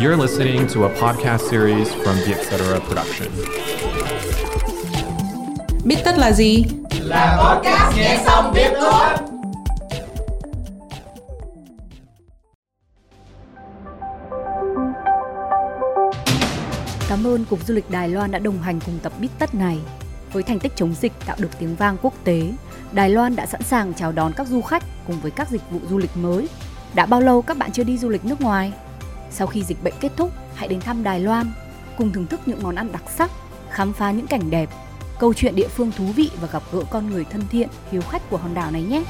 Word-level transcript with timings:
You're 0.00 0.16
listening 0.16 0.66
to 0.74 0.84
a 0.84 0.88
podcast 0.88 1.50
series 1.50 1.88
from 1.88 2.16
the 2.24 2.34
Etc. 2.34 2.80
Production. 2.88 3.28
Biết 5.84 5.96
tất 6.04 6.18
là 6.18 6.32
gì? 6.32 6.64
Là 7.00 7.36
podcast 7.44 7.96
nghe 7.96 8.22
xong 8.26 8.52
biết 8.54 8.70
thôi. 8.80 9.04
Cảm 17.08 17.26
ơn 17.26 17.44
Cục 17.44 17.66
Du 17.66 17.74
lịch 17.74 17.90
Đài 17.90 18.08
Loan 18.08 18.30
đã 18.30 18.38
đồng 18.38 18.62
hành 18.62 18.80
cùng 18.86 18.98
tập 19.02 19.12
Biết 19.20 19.28
Tất 19.38 19.54
này. 19.54 19.78
Với 20.32 20.42
thành 20.42 20.58
tích 20.58 20.72
chống 20.76 20.94
dịch 21.00 21.12
tạo 21.26 21.36
được 21.40 21.58
tiếng 21.58 21.76
vang 21.76 21.96
quốc 22.02 22.14
tế, 22.24 22.52
Đài 22.92 23.10
Loan 23.10 23.36
đã 23.36 23.46
sẵn 23.46 23.62
sàng 23.62 23.94
chào 23.94 24.12
đón 24.12 24.32
các 24.36 24.46
du 24.46 24.62
khách 24.62 24.82
cùng 25.06 25.20
với 25.20 25.30
các 25.30 25.50
dịch 25.50 25.62
vụ 25.70 25.78
du 25.90 25.98
lịch 25.98 26.16
mới. 26.16 26.48
Đã 26.94 27.06
bao 27.06 27.20
lâu 27.20 27.42
các 27.42 27.56
bạn 27.56 27.72
chưa 27.72 27.84
đi 27.84 27.98
du 27.98 28.08
lịch 28.08 28.24
nước 28.24 28.40
ngoài? 28.40 28.72
Sau 29.32 29.46
khi 29.46 29.62
dịch 29.62 29.82
bệnh 29.82 29.94
kết 30.00 30.12
thúc, 30.16 30.30
hãy 30.54 30.68
đến 30.68 30.80
thăm 30.80 31.02
Đài 31.02 31.20
Loan, 31.20 31.52
cùng 31.98 32.12
thưởng 32.12 32.26
thức 32.26 32.40
những 32.46 32.62
món 32.62 32.74
ăn 32.74 32.92
đặc 32.92 33.02
sắc, 33.16 33.30
khám 33.70 33.92
phá 33.92 34.10
những 34.10 34.26
cảnh 34.26 34.50
đẹp, 34.50 34.68
câu 35.18 35.34
chuyện 35.34 35.56
địa 35.56 35.68
phương 35.68 35.92
thú 35.96 36.04
vị 36.04 36.30
và 36.40 36.48
gặp 36.52 36.62
gỡ 36.72 36.82
con 36.90 37.10
người 37.10 37.24
thân 37.24 37.42
thiện, 37.50 37.68
hiếu 37.90 38.02
khách 38.02 38.30
của 38.30 38.36
hòn 38.36 38.54
đảo 38.54 38.70
này 38.70 38.82
nhé. 38.82 39.02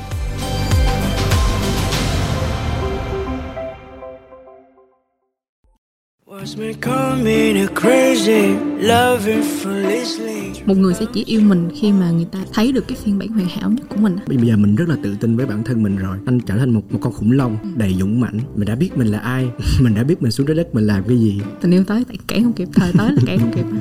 Một 10.66 10.76
người 10.76 10.94
sẽ 10.94 11.04
chỉ 11.12 11.24
yêu 11.24 11.40
mình 11.40 11.68
khi 11.74 11.92
mà 11.92 12.10
người 12.10 12.24
ta 12.32 12.38
thấy 12.52 12.72
được 12.72 12.88
cái 12.88 12.98
phiên 13.04 13.18
bản 13.18 13.28
hoàn 13.28 13.48
hảo 13.48 13.70
nhất 13.70 13.86
của 13.88 13.96
mình. 13.96 14.16
Bây 14.26 14.36
giờ 14.36 14.56
mình 14.56 14.76
rất 14.76 14.88
là 14.88 14.96
tự 15.02 15.16
tin 15.20 15.36
với 15.36 15.46
bản 15.46 15.64
thân 15.64 15.82
mình 15.82 15.96
rồi. 15.96 16.18
Anh 16.26 16.40
trở 16.40 16.56
thành 16.56 16.70
một 16.70 16.92
một 16.92 16.98
con 17.02 17.12
khủng 17.12 17.32
long 17.32 17.58
đầy 17.76 17.94
dũng 17.98 18.20
mãnh. 18.20 18.38
Mình 18.56 18.68
đã 18.68 18.74
biết 18.74 18.96
mình 18.96 19.06
là 19.06 19.18
ai. 19.18 19.50
Mình 19.80 19.94
đã 19.94 20.04
biết 20.04 20.22
mình 20.22 20.30
xuống 20.30 20.46
trái 20.46 20.56
đất 20.56 20.74
mình 20.74 20.86
làm 20.86 21.04
cái 21.08 21.18
gì. 21.18 21.40
Tình 21.60 21.70
yêu 21.70 21.84
tới 21.84 22.04
tại 22.08 22.18
kẻ 22.28 22.40
không 22.42 22.52
kịp 22.52 22.68
thời 22.74 22.92
tới 22.98 23.12
là 23.12 23.22
kẻ 23.26 23.36
không 23.38 23.52
kịp. 23.54 23.64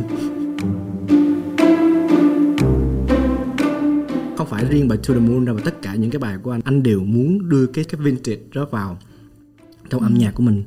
Không 4.38 4.48
phải 4.48 4.66
riêng 4.66 4.88
bài 4.88 4.98
To 5.08 5.14
The 5.14 5.20
Moon 5.20 5.46
đâu 5.46 5.56
mà 5.56 5.62
tất 5.66 5.82
cả 5.82 5.96
những 5.96 6.12
cái 6.12 6.20
bài 6.20 6.38
của 6.44 6.52
anh 6.52 6.62
anh 6.64 6.84
đều 6.84 7.00
muốn 7.00 7.50
đưa 7.50 7.66
cái 7.66 7.84
cái 7.84 8.02
vintage 8.02 8.42
đó 8.54 8.68
vào 8.72 8.98
trong 9.90 10.02
âm 10.02 10.14
nhạc 10.18 10.32
của 10.36 10.44
mình 10.44 10.64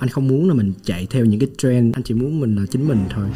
anh 0.00 0.08
không 0.08 0.28
muốn 0.28 0.48
là 0.48 0.54
mình 0.54 0.72
chạy 0.84 1.06
theo 1.10 1.24
những 1.24 1.40
cái 1.40 1.48
trend. 1.58 1.96
Anh 1.96 2.02
chỉ 2.02 2.14
muốn 2.14 2.40
mình 2.40 2.56
là 2.56 2.62
chính 2.70 2.88
mình 2.88 3.04
thôi. 3.10 3.26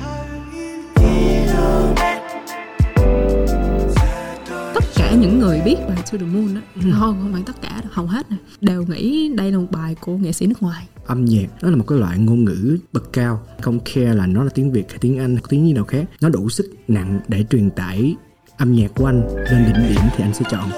Tất 4.74 4.84
cả 4.96 5.14
những 5.20 5.38
người 5.38 5.60
biết 5.64 5.76
bài 5.88 5.96
To 6.12 6.18
The 6.18 6.26
Moon 6.26 6.54
đó 6.54 6.60
ừ. 6.74 6.90
không 6.92 7.18
không 7.22 7.32
phải 7.32 7.42
tất 7.46 7.62
cả 7.62 7.80
đâu, 7.82 7.90
hầu 7.92 8.06
hết 8.06 8.30
này, 8.30 8.38
đều 8.60 8.84
nghĩ 8.88 9.30
đây 9.36 9.52
là 9.52 9.58
một 9.58 9.66
bài 9.70 9.94
của 10.00 10.16
nghệ 10.16 10.32
sĩ 10.32 10.46
nước 10.46 10.62
ngoài. 10.62 10.86
Âm 11.06 11.24
nhạc 11.24 11.46
nó 11.62 11.70
là 11.70 11.76
một 11.76 11.84
cái 11.88 11.98
loại 11.98 12.18
ngôn 12.18 12.44
ngữ 12.44 12.78
bậc 12.92 13.12
cao. 13.12 13.42
Không 13.60 13.80
care 13.80 14.14
là 14.14 14.26
nó 14.26 14.44
là 14.44 14.50
tiếng 14.54 14.72
việt 14.72 14.90
hay 14.90 14.98
tiếng 15.00 15.18
anh 15.18 15.34
hay 15.34 15.44
tiếng 15.48 15.66
gì 15.66 15.72
nào 15.72 15.84
khác. 15.84 16.04
Nó 16.20 16.28
đủ 16.28 16.48
sức 16.48 16.74
nặng 16.88 17.20
để 17.28 17.44
truyền 17.50 17.70
tải 17.70 18.16
âm 18.56 18.74
nhạc 18.74 18.94
của 18.94 19.06
anh. 19.06 19.22
Lên 19.36 19.64
đỉnh 19.66 19.88
điểm 19.88 20.02
thì 20.16 20.24
anh 20.24 20.34
sẽ 20.34 20.44
chọn 20.50 20.70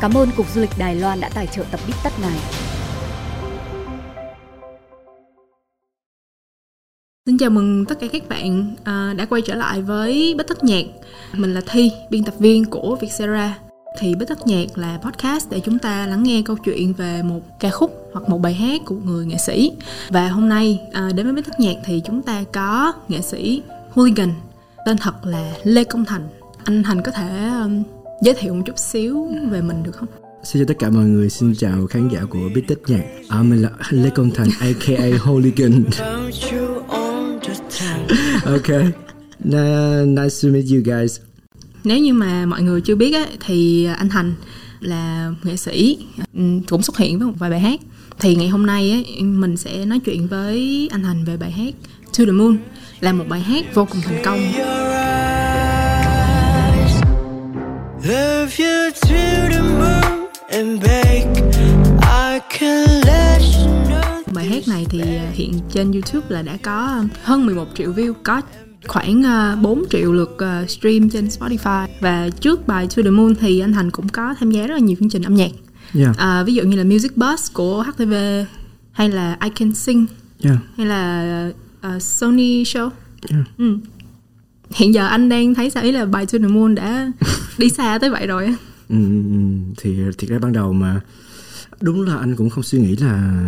Cảm 0.00 0.16
ơn 0.16 0.28
Cục 0.36 0.46
Du 0.54 0.60
lịch 0.60 0.70
Đài 0.78 0.94
Loan 0.94 1.20
đã 1.20 1.30
tài 1.34 1.46
trợ 1.46 1.64
tập 1.70 1.80
Bít 1.86 1.96
Tất 2.04 2.10
này. 2.20 2.38
Xin 7.26 7.38
chào 7.38 7.50
mừng 7.50 7.84
tất 7.84 8.00
cả 8.00 8.06
các 8.12 8.28
bạn 8.28 8.74
à, 8.84 9.14
đã 9.16 9.26
quay 9.26 9.42
trở 9.42 9.54
lại 9.54 9.82
với 9.82 10.34
Bích 10.38 10.46
Thất 10.46 10.64
Nhạc. 10.64 10.84
Mình 11.32 11.54
là 11.54 11.60
Thi, 11.66 11.92
biên 12.10 12.24
tập 12.24 12.34
viên 12.38 12.64
của 12.64 12.96
Vietcetera. 13.00 13.58
Thì 13.98 14.14
Bích 14.14 14.28
Thất 14.28 14.46
Nhạc 14.46 14.78
là 14.78 14.98
podcast 15.02 15.50
để 15.50 15.60
chúng 15.60 15.78
ta 15.78 16.06
lắng 16.06 16.22
nghe 16.22 16.42
câu 16.44 16.56
chuyện 16.56 16.92
về 16.92 17.22
một 17.22 17.40
ca 17.60 17.70
khúc 17.70 18.10
hoặc 18.12 18.28
một 18.28 18.38
bài 18.38 18.54
hát 18.54 18.80
của 18.84 18.96
người 19.04 19.26
nghệ 19.26 19.36
sĩ. 19.38 19.72
Và 20.08 20.28
hôm 20.28 20.48
nay 20.48 20.80
à, 20.92 21.10
đến 21.14 21.26
với 21.26 21.34
Bích 21.34 21.44
Thất 21.44 21.60
Nhạc 21.60 21.76
thì 21.84 22.02
chúng 22.04 22.22
ta 22.22 22.44
có 22.52 22.92
nghệ 23.08 23.20
sĩ 23.20 23.62
Hooligan, 23.90 24.32
tên 24.86 24.96
thật 24.98 25.26
là 25.26 25.52
Lê 25.64 25.84
Công 25.84 26.04
Thành. 26.04 26.28
Anh 26.64 26.82
Thành 26.82 27.02
có 27.02 27.12
thể 27.12 27.28
giới 28.22 28.34
thiệu 28.34 28.54
một 28.54 28.62
chút 28.66 28.78
xíu 28.78 29.28
về 29.50 29.62
mình 29.62 29.82
được 29.82 29.92
không? 29.96 30.08
Xin 30.44 30.60
chào 30.62 30.66
tất 30.68 30.74
cả 30.78 30.90
mọi 30.90 31.04
người, 31.04 31.30
xin 31.30 31.54
chào 31.54 31.86
khán 31.86 32.08
giả 32.08 32.24
của 32.30 32.48
Bít 32.54 32.64
Tích 32.68 32.82
Nhạc. 32.86 33.04
À, 33.28 33.42
Mình 33.42 33.62
là 33.62 33.70
Lê 33.90 34.10
Công 34.10 34.30
Thành, 34.30 34.48
aka 34.60 35.18
Hooligan. 35.20 35.84
Ok, 38.44 38.68
nice 40.06 40.34
to 40.42 40.48
meet 40.48 40.64
you 40.70 40.80
guys. 40.84 41.20
Nếu 41.84 41.98
như 41.98 42.12
mà 42.12 42.46
mọi 42.46 42.62
người 42.62 42.80
chưa 42.80 42.94
biết 42.94 43.14
á, 43.14 43.26
thì 43.46 43.84
anh 43.84 44.08
Thành 44.08 44.34
là 44.80 45.32
nghệ 45.42 45.56
sĩ 45.56 45.98
ừ, 46.34 46.40
cũng 46.68 46.82
xuất 46.82 46.98
hiện 46.98 47.18
với 47.18 47.28
một 47.28 47.34
vài 47.38 47.50
bài 47.50 47.60
hát. 47.60 47.80
Thì 48.20 48.34
ngày 48.36 48.48
hôm 48.48 48.66
nay 48.66 48.90
á, 48.90 49.22
mình 49.24 49.56
sẽ 49.56 49.84
nói 49.84 50.00
chuyện 50.04 50.26
với 50.26 50.88
anh 50.92 51.02
Thành 51.02 51.24
về 51.24 51.36
bài 51.36 51.50
hát 51.50 51.74
To 52.18 52.24
the 52.24 52.32
Moon 52.32 52.58
là 53.00 53.12
một 53.12 53.24
bài 53.28 53.40
hát 53.40 53.74
vô 53.74 53.84
cùng 53.90 54.00
thành 54.00 54.22
công 54.24 54.38
Love 58.04 58.58
you 58.58 58.90
to 59.00 59.48
the 59.50 59.60
moon 59.60 60.28
and 60.50 60.82
back 60.82 61.26
I 62.02 62.40
can 62.58 62.86
let 63.04 63.40
you 63.40 63.66
know 63.88 64.22
Bài 64.34 64.48
hát 64.48 64.68
này 64.68 64.86
thì 64.90 65.00
à, 65.00 65.30
hiện 65.32 65.52
trên 65.72 65.92
YouTube 65.92 66.26
là 66.28 66.42
đã 66.42 66.56
có 66.62 67.04
hơn 67.22 67.46
11 67.46 67.68
triệu 67.74 67.92
view, 67.92 68.12
có 68.24 68.42
khoảng 68.86 69.22
4 69.62 69.78
à, 69.78 69.86
triệu 69.90 70.12
lượt 70.12 70.38
à, 70.38 70.64
stream 70.68 71.10
trên 71.10 71.24
Spotify 71.24 71.86
và 72.00 72.28
trước 72.40 72.66
bài 72.66 72.88
To 72.96 73.02
The 73.02 73.10
Moon 73.10 73.34
thì 73.34 73.60
anh 73.60 73.72
Thành 73.72 73.90
cũng 73.90 74.08
có 74.08 74.34
tham 74.40 74.50
gia 74.50 74.66
rất 74.66 74.74
là 74.74 74.80
nhiều 74.80 74.96
chương 75.00 75.10
trình 75.10 75.22
âm 75.22 75.34
nhạc 75.34 75.50
yeah. 75.94 76.16
à, 76.16 76.42
ví 76.42 76.54
dụ 76.54 76.62
như 76.62 76.76
là 76.76 76.84
Music 76.84 77.16
Bus 77.16 77.52
của 77.52 77.82
HTV 77.82 78.14
hay 78.92 79.08
là 79.08 79.38
I 79.44 79.50
Can 79.50 79.74
Sing 79.74 80.06
yeah. 80.42 80.56
hay 80.76 80.86
là 80.86 81.50
uh, 81.86 82.02
Sony 82.02 82.62
Show 82.62 82.90
yeah. 83.30 83.44
ừ 83.58 83.78
hiện 84.74 84.94
giờ 84.94 85.06
anh 85.06 85.28
đang 85.28 85.54
thấy 85.54 85.70
sao? 85.70 85.82
Ý 85.82 85.92
là 85.92 86.06
bài 86.06 86.26
To 86.26 86.38
The 86.38 86.46
Moon 86.46 86.74
đã 86.74 87.12
đi 87.58 87.70
xa 87.70 87.98
tới 87.98 88.10
vậy 88.10 88.26
rồi 88.26 88.54
ừ, 88.88 88.96
thì 89.76 89.96
thiệt 90.18 90.30
ra 90.30 90.38
ban 90.38 90.52
đầu 90.52 90.72
mà 90.72 91.00
đúng 91.80 92.02
là 92.02 92.16
anh 92.16 92.36
cũng 92.36 92.50
không 92.50 92.64
suy 92.64 92.78
nghĩ 92.78 92.96
là 92.96 93.42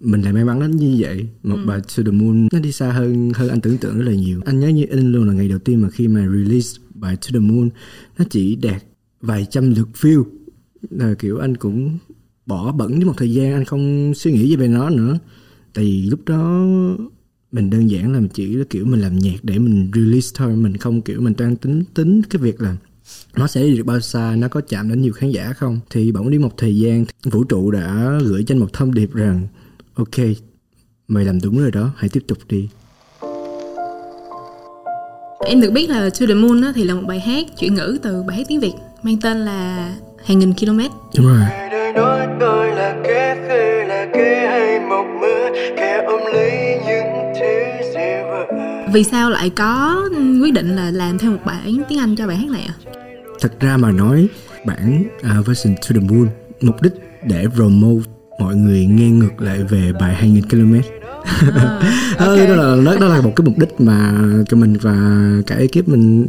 mình 0.00 0.22
lại 0.22 0.32
may 0.32 0.44
mắn 0.44 0.60
đến 0.60 0.76
như 0.76 0.96
vậy. 0.98 1.26
Một 1.42 1.56
ừ. 1.56 1.66
bài 1.66 1.80
To 1.80 2.02
The 2.02 2.10
Moon 2.10 2.48
nó 2.52 2.58
đi 2.58 2.72
xa 2.72 2.92
hơn 2.92 3.32
hơn 3.34 3.48
anh 3.48 3.60
tưởng 3.60 3.78
tượng 3.78 3.98
rất 3.98 4.04
là 4.04 4.12
nhiều. 4.12 4.40
Anh 4.44 4.60
nhớ 4.60 4.68
như 4.68 4.86
in 4.90 5.12
luôn 5.12 5.26
là 5.26 5.32
ngày 5.32 5.48
đầu 5.48 5.58
tiên 5.58 5.82
mà 5.82 5.90
khi 5.90 6.08
mà 6.08 6.26
release 6.28 6.80
bài 6.94 7.16
To 7.16 7.28
The 7.32 7.38
Moon 7.38 7.68
nó 8.18 8.24
chỉ 8.30 8.56
đạt 8.56 8.82
vài 9.20 9.46
trăm 9.50 9.74
lượt 9.74 9.88
view. 10.00 10.24
Là 10.90 11.14
kiểu 11.14 11.38
anh 11.38 11.56
cũng 11.56 11.98
bỏ 12.46 12.72
bẩn 12.72 12.96
với 12.96 13.04
một 13.04 13.14
thời 13.16 13.32
gian 13.32 13.52
anh 13.52 13.64
không 13.64 14.12
suy 14.14 14.32
nghĩ 14.32 14.56
về 14.56 14.68
nó 14.68 14.90
nữa. 14.90 15.18
Tại 15.74 15.84
vì 15.84 16.02
lúc 16.02 16.20
đó 16.26 16.66
mình 17.52 17.70
đơn 17.70 17.90
giản 17.90 18.12
là 18.12 18.20
chỉ 18.34 18.46
là 18.46 18.64
kiểu 18.70 18.84
mình 18.84 19.00
làm 19.00 19.18
nhạc 19.18 19.36
để 19.42 19.58
mình 19.58 19.90
release 19.94 20.28
thôi. 20.34 20.56
Mình 20.56 20.76
không 20.76 21.02
kiểu 21.02 21.20
mình 21.20 21.34
đang 21.38 21.56
tính 21.56 21.84
tính 21.94 22.22
cái 22.30 22.42
việc 22.42 22.60
là 22.60 22.76
nó 23.36 23.46
sẽ 23.46 23.62
đi 23.62 23.76
được 23.76 23.86
bao 23.86 24.00
xa 24.00 24.34
nó 24.38 24.48
có 24.48 24.60
chạm 24.68 24.88
đến 24.88 25.02
nhiều 25.02 25.12
khán 25.12 25.30
giả 25.30 25.52
không. 25.52 25.80
Thì 25.90 26.12
bỗng 26.12 26.30
đi 26.30 26.38
một 26.38 26.56
thời 26.56 26.76
gian 26.76 27.04
vũ 27.24 27.44
trụ 27.44 27.70
đã 27.70 28.18
gửi 28.24 28.44
cho 28.46 28.54
anh 28.54 28.58
một 28.58 28.72
thông 28.72 28.94
điệp 28.94 29.14
rằng 29.14 29.46
ok 29.94 30.26
mày 31.08 31.24
làm 31.24 31.40
đúng 31.40 31.58
rồi 31.58 31.70
đó 31.70 31.92
hãy 31.96 32.08
tiếp 32.08 32.24
tục 32.28 32.38
đi. 32.48 32.68
Em 35.46 35.60
được 35.60 35.70
biết 35.70 35.90
là 35.90 36.10
To 36.10 36.26
The 36.26 36.34
Moon 36.34 36.62
thì 36.74 36.84
là 36.84 36.94
một 36.94 37.02
bài 37.08 37.20
hát 37.20 37.46
chuyển 37.58 37.74
ngữ 37.74 37.98
từ 38.02 38.22
bài 38.22 38.36
hát 38.36 38.44
tiếng 38.48 38.60
Việt 38.60 38.72
mang 39.02 39.20
tên 39.20 39.38
là 39.38 39.96
hàng 40.24 40.38
nghìn 40.38 40.52
km 40.54 40.80
đúng 41.16 41.26
rồi 41.26 41.46
vì 48.92 49.04
sao 49.04 49.30
lại 49.30 49.50
có 49.50 50.02
quyết 50.42 50.54
định 50.54 50.76
là 50.76 50.90
làm 50.90 51.18
thêm 51.18 51.32
một 51.32 51.40
bản 51.44 51.82
tiếng 51.88 51.98
Anh 51.98 52.16
cho 52.16 52.26
bài 52.26 52.36
hát 52.36 52.50
này 52.50 52.62
ạ? 52.62 52.74
À? 52.84 52.90
Thật 53.40 53.60
ra 53.60 53.76
mà 53.76 53.92
nói 53.92 54.28
bản 54.66 55.04
uh, 55.38 55.46
version 55.46 55.74
to 55.74 55.88
the 55.88 56.00
moon 56.00 56.28
mục 56.60 56.82
đích 56.82 56.92
để 57.28 57.46
promote 57.54 58.10
mọi 58.40 58.56
người 58.56 58.86
nghe 58.86 59.10
ngược 59.10 59.40
lại 59.40 59.64
về 59.64 59.92
bài 60.00 60.14
2000 60.14 60.48
km 60.48 60.74
à, 61.54 61.80
okay. 62.18 62.46
đó 62.46 62.56
là 62.56 62.82
đó, 62.84 62.96
đó 63.00 63.08
là 63.08 63.20
một 63.20 63.32
cái 63.36 63.44
mục 63.44 63.58
đích 63.58 63.80
mà 63.80 64.14
cho 64.48 64.56
mình 64.56 64.76
và 64.80 65.26
cả 65.46 65.54
ekip 65.54 65.88
mình 65.88 66.26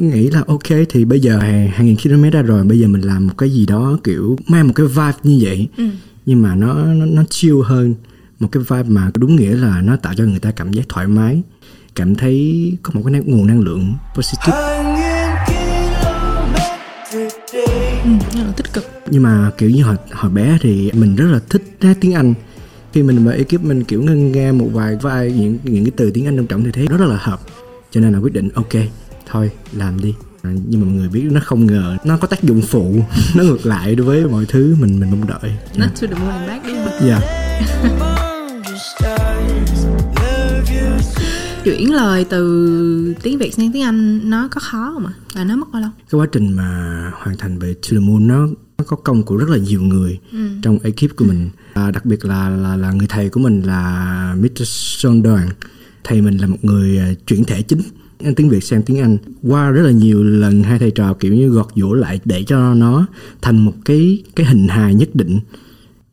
nghĩ 0.00 0.30
là 0.30 0.42
ok 0.46 0.68
thì 0.88 1.04
bây 1.04 1.20
giờ 1.20 1.38
hàng 1.38 1.86
nghìn 1.86 1.96
km 1.96 2.30
ra 2.32 2.42
rồi 2.42 2.64
bây 2.64 2.78
giờ 2.78 2.88
mình 2.88 3.00
làm 3.00 3.26
một 3.26 3.34
cái 3.38 3.50
gì 3.50 3.66
đó 3.66 3.98
kiểu 4.04 4.36
mang 4.48 4.66
một 4.66 4.72
cái 4.76 4.86
vibe 4.86 5.18
như 5.22 5.38
vậy 5.40 5.68
ừ. 5.76 5.84
nhưng 6.26 6.42
mà 6.42 6.54
nó 6.54 6.74
nó, 6.74 7.06
nó 7.06 7.24
chill 7.30 7.56
hơn 7.64 7.94
một 8.40 8.48
cái 8.52 8.62
vibe 8.68 8.88
mà 8.88 9.10
đúng 9.14 9.36
nghĩa 9.36 9.56
là 9.56 9.80
nó 9.80 9.96
tạo 9.96 10.14
cho 10.14 10.24
người 10.24 10.38
ta 10.38 10.50
cảm 10.50 10.72
giác 10.72 10.88
thoải 10.88 11.06
mái 11.06 11.42
cảm 11.98 12.14
thấy 12.14 12.72
có 12.82 12.90
một 12.94 13.02
cái 13.04 13.22
nguồn 13.26 13.46
năng 13.46 13.60
lượng 13.60 13.94
positive. 14.14 14.58
Ừ, 17.12 18.10
rất 18.34 18.44
là 18.46 18.52
tích 18.56 18.72
cực. 18.72 18.84
Nhưng 19.10 19.22
mà 19.22 19.50
kiểu 19.58 19.70
như 19.70 19.82
hồi 19.82 19.96
hồi 20.12 20.30
bé 20.30 20.58
thì 20.60 20.90
mình 20.94 21.16
rất 21.16 21.26
là 21.32 21.40
thích 21.50 21.62
hát 21.80 21.96
tiếng 22.00 22.14
anh. 22.14 22.34
Khi 22.92 23.02
mình 23.02 23.24
vào 23.24 23.34
ekip 23.34 23.60
mình 23.62 23.84
kiểu 23.84 24.02
ngân 24.02 24.32
nghe 24.32 24.52
một 24.52 24.68
vài 24.72 24.96
vai 24.96 25.32
những 25.32 25.58
những 25.62 25.84
cái 25.84 25.92
từ 25.96 26.10
tiếng 26.10 26.26
anh 26.26 26.36
trong 26.36 26.46
trọng 26.46 26.64
thì 26.64 26.70
thấy 26.72 26.86
nó 26.90 26.96
rất 26.96 27.06
là 27.06 27.16
hợp. 27.20 27.40
Cho 27.90 28.00
nên 28.00 28.12
là 28.12 28.18
quyết 28.18 28.32
định 28.32 28.48
ok 28.54 28.74
thôi 29.26 29.50
làm 29.72 30.00
đi. 30.00 30.14
À, 30.42 30.50
nhưng 30.68 30.80
mà 30.80 30.86
mọi 30.86 30.94
người 30.94 31.08
biết 31.08 31.24
nó 31.30 31.40
không 31.44 31.66
ngờ 31.66 31.96
nó 32.04 32.16
có 32.16 32.26
tác 32.26 32.42
dụng 32.42 32.62
phụ 32.62 32.94
nó 33.36 33.44
ngược 33.44 33.66
lại 33.66 33.94
đối 33.94 34.06
với 34.06 34.26
mọi 34.26 34.44
thứ 34.48 34.76
mình 34.80 35.00
mình 35.00 35.10
mong 35.10 35.26
đợi. 35.26 35.52
Not 35.76 35.88
to 36.00 36.06
the 36.06 36.14
moon 36.14 36.30
and 36.30 36.48
back 36.48 36.66
đúng 36.66 36.76
không? 36.84 37.08
dạ 37.08 38.24
Chuyển 41.68 41.94
lời 41.94 42.24
từ 42.24 43.14
tiếng 43.22 43.38
Việt 43.38 43.54
sang 43.54 43.72
tiếng 43.72 43.82
Anh 43.82 44.30
nó 44.30 44.48
có 44.50 44.60
khó 44.60 44.90
không 44.94 45.06
ạ? 45.06 45.12
Và 45.34 45.44
nó 45.44 45.56
mất 45.56 45.66
bao 45.72 45.82
lâu? 45.82 45.90
cái 46.10 46.20
quá 46.20 46.26
trình 46.32 46.52
mà 46.56 47.12
hoàn 47.14 47.36
thành 47.36 47.58
về 47.58 47.74
To 47.74 47.88
The 47.90 47.98
Moon 47.98 48.28
nó 48.28 48.46
nó 48.78 48.84
có 48.86 48.96
công 48.96 49.22
của 49.22 49.36
rất 49.36 49.48
là 49.48 49.56
nhiều 49.56 49.82
người 49.82 50.18
trong 50.62 50.78
ekip 50.82 51.16
của 51.16 51.24
mình 51.24 51.50
à, 51.74 51.90
đặc 51.90 52.04
biệt 52.04 52.24
là 52.24 52.48
là 52.48 52.76
là 52.76 52.92
người 52.92 53.06
thầy 53.06 53.28
của 53.28 53.40
mình 53.40 53.62
là 53.62 54.34
Mr. 54.40 54.62
Son 54.64 55.22
Đoàn 55.22 55.48
thầy 56.04 56.20
mình 56.20 56.38
là 56.38 56.46
một 56.46 56.56
người 56.62 56.98
à, 56.98 57.12
chuyển 57.26 57.44
thể 57.44 57.62
chính 57.62 57.80
tiếng 58.36 58.48
Việt 58.48 58.64
sang 58.64 58.82
tiếng 58.82 59.00
Anh 59.00 59.18
qua 59.42 59.70
rất 59.70 59.82
là 59.82 59.90
nhiều 59.90 60.24
lần 60.24 60.62
hai 60.62 60.78
thầy 60.78 60.90
trò 60.90 61.14
kiểu 61.14 61.34
như 61.34 61.48
gọt 61.48 61.68
giũa 61.76 61.92
lại 61.92 62.20
để 62.24 62.44
cho 62.44 62.74
nó 62.74 63.06
thành 63.42 63.58
một 63.58 63.74
cái 63.84 64.22
cái 64.36 64.46
hình 64.46 64.68
hài 64.68 64.94
nhất 64.94 65.08
định 65.14 65.40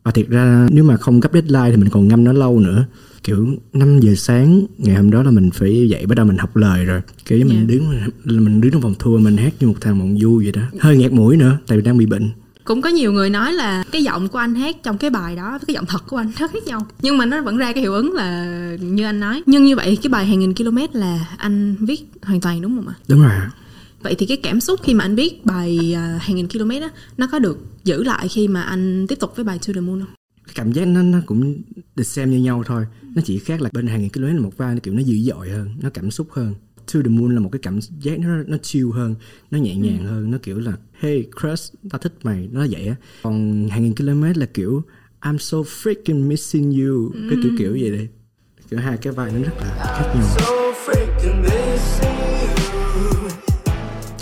và 0.03 0.11
thiệt 0.11 0.29
ra 0.29 0.67
nếu 0.71 0.83
mà 0.83 0.97
không 0.97 1.19
gấp 1.19 1.33
deadline 1.33 1.69
thì 1.71 1.77
mình 1.77 1.89
còn 1.89 2.07
ngâm 2.07 2.23
nó 2.23 2.33
lâu 2.33 2.59
nữa 2.59 2.85
kiểu 3.25 3.47
5 3.73 3.99
giờ 3.99 4.15
sáng 4.15 4.65
ngày 4.77 4.95
hôm 4.95 5.11
đó 5.11 5.23
là 5.23 5.31
mình 5.31 5.49
phải 5.51 5.87
dậy 5.89 6.05
bắt 6.05 6.15
đầu 6.15 6.25
mình 6.25 6.37
học 6.37 6.55
lời 6.55 6.85
rồi 6.85 7.01
kiểu 7.25 7.37
như 7.39 7.45
mình 7.45 7.59
Dạ. 7.59 7.65
đứng 8.23 8.45
mình 8.45 8.61
đứng 8.61 8.71
trong 8.71 8.81
phòng 8.81 8.95
thua 8.99 9.17
mình 9.17 9.37
hát 9.37 9.53
như 9.59 9.67
một 9.67 9.75
thằng 9.81 9.99
mộng 9.99 10.19
du 10.19 10.37
vậy 10.43 10.51
đó 10.51 10.61
hơi 10.79 10.97
nghẹt 10.97 11.11
mũi 11.11 11.37
nữa 11.37 11.57
tại 11.67 11.77
vì 11.77 11.83
đang 11.83 11.97
bị 11.97 12.05
bệnh 12.05 12.29
Cũng 12.63 12.81
có 12.81 12.89
nhiều 12.89 13.11
người 13.11 13.29
nói 13.29 13.53
là 13.53 13.83
cái 13.91 14.03
giọng 14.03 14.27
của 14.27 14.37
anh 14.37 14.55
hát 14.55 14.75
trong 14.83 14.97
cái 14.97 15.09
bài 15.09 15.35
đó 15.35 15.49
với 15.51 15.59
cái 15.67 15.73
giọng 15.73 15.85
thật 15.85 16.03
của 16.07 16.17
anh 16.17 16.31
nó 16.39 16.47
khác 16.47 16.63
nhau. 16.65 16.85
Nhưng 17.01 17.17
mà 17.17 17.25
nó 17.25 17.41
vẫn 17.41 17.57
ra 17.57 17.73
cái 17.73 17.81
hiệu 17.81 17.93
ứng 17.93 18.13
là 18.13 18.45
như 18.81 19.03
anh 19.05 19.19
nói. 19.19 19.43
Nhưng 19.45 19.63
như 19.65 19.75
vậy 19.75 19.97
cái 20.03 20.09
bài 20.09 20.25
hàng 20.25 20.39
nghìn 20.39 20.53
km 20.53 20.77
là 20.93 21.35
anh 21.37 21.75
viết 21.79 22.01
hoàn 22.21 22.41
toàn 22.41 22.61
đúng 22.61 22.75
không 22.75 22.87
ạ? 22.87 22.93
đúng 23.07 23.21
rồi 23.21 23.31
ạ. 23.31 23.51
Vậy 24.01 24.15
thì 24.17 24.25
cái 24.25 24.37
cảm 24.37 24.59
xúc 24.61 24.79
khi 24.83 24.93
mà 24.93 25.05
anh 25.05 25.15
viết 25.15 25.45
bài 25.45 25.93
à, 25.95 26.19
hàng 26.21 26.35
nghìn 26.35 26.47
km 26.47 26.69
á 26.69 26.89
nó 27.17 27.27
có 27.31 27.39
được 27.39 27.57
giữ 27.83 28.03
lại 28.03 28.27
khi 28.27 28.47
mà 28.47 28.61
anh 28.61 29.07
tiếp 29.07 29.19
tục 29.19 29.35
với 29.35 29.45
bài 29.45 29.59
To 29.67 29.73
the 29.73 29.81
Moon 29.81 29.99
không? 29.99 30.09
cái 30.45 30.53
cảm 30.55 30.71
giác 30.71 30.87
nó 30.87 31.01
nó 31.01 31.17
cũng 31.25 31.55
được 31.95 32.03
xem 32.03 32.31
như 32.31 32.37
nhau 32.37 32.63
thôi. 32.65 32.85
Nó 33.15 33.21
chỉ 33.25 33.39
khác 33.39 33.61
là 33.61 33.69
bên 33.73 33.87
hàng 33.87 34.01
nghìn 34.01 34.09
km 34.09 34.23
là 34.23 34.39
một 34.39 34.57
vai 34.57 34.73
nó 34.73 34.79
kiểu 34.83 34.93
nó 34.93 35.01
dữ 35.01 35.31
dội 35.31 35.49
hơn 35.49 35.69
nó 35.81 35.89
cảm 35.89 36.11
xúc 36.11 36.27
hơn. 36.31 36.55
To 36.93 36.99
the 37.01 37.09
Moon 37.09 37.35
là 37.35 37.39
một 37.39 37.49
cái 37.51 37.59
cảm 37.59 37.79
giác 37.99 38.19
nó 38.19 38.43
nó 38.47 38.57
chill 38.57 38.89
hơn 38.91 39.15
nó 39.51 39.59
nhẹ 39.59 39.75
nhàng 39.75 40.05
hơn 40.05 40.31
nó 40.31 40.37
kiểu 40.43 40.59
là 40.59 40.77
hey 40.99 41.27
crush 41.41 41.75
tao 41.89 41.99
thích 41.99 42.13
mày. 42.23 42.49
Nó 42.51 42.65
vậy 42.71 42.87
á. 42.87 42.95
Còn 43.23 43.67
hàng 43.71 43.83
nghìn 43.83 43.95
km 43.95 44.23
là 44.39 44.45
kiểu 44.45 44.81
I'm 45.21 45.37
so 45.37 45.57
freaking 45.57 46.27
missing 46.27 46.71
you. 46.71 47.11
Cái 47.29 47.39
kiểu 47.43 47.51
kiểu 47.57 47.71
vậy 47.71 47.91
đây 47.91 48.07
kiểu 48.69 48.79
hai 48.79 48.97
cái 48.97 49.13
vai 49.13 49.31
nó 49.31 49.39
rất 49.39 49.57
là 49.57 49.97
khác 49.99 50.13
nhau 50.15 50.64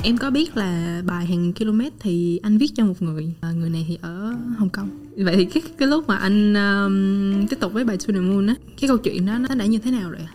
Em 0.06 0.18
có 0.18 0.32
biết 0.32 0.58
là 0.58 1.02
bài 1.06 1.26
hàng 1.26 1.54
km 1.54 1.82
thì 2.00 2.40
anh 2.44 2.58
viết 2.58 2.72
cho 2.76 2.86
một 2.86 3.02
người 3.02 3.34
à, 3.42 3.52
Người 3.52 3.70
này 3.70 3.86
thì 3.88 3.98
ở 4.02 4.36
Hồng 4.58 4.70
Kông. 4.70 4.90
Vậy 5.18 5.36
thì 5.36 5.46
cái, 5.46 5.64
cái 5.78 5.88
lúc 5.88 6.08
mà 6.08 6.18
anh 6.18 6.54
um, 6.54 7.48
tiếp 7.48 7.58
tục 7.60 7.74
với 7.74 7.84
bài 7.84 7.98
To 7.98 8.14
the 8.14 8.20
Moon 8.20 8.48
á 8.48 8.56
Cái 8.82 8.88
câu 8.88 8.98
chuyện 8.98 9.26
đó 9.26 9.38
nó 9.38 9.56
đã 9.56 9.66
như 9.66 9.80
thế 9.80 9.92
nào 9.92 10.12
rồi 10.12 10.22
ạ? 10.22 10.34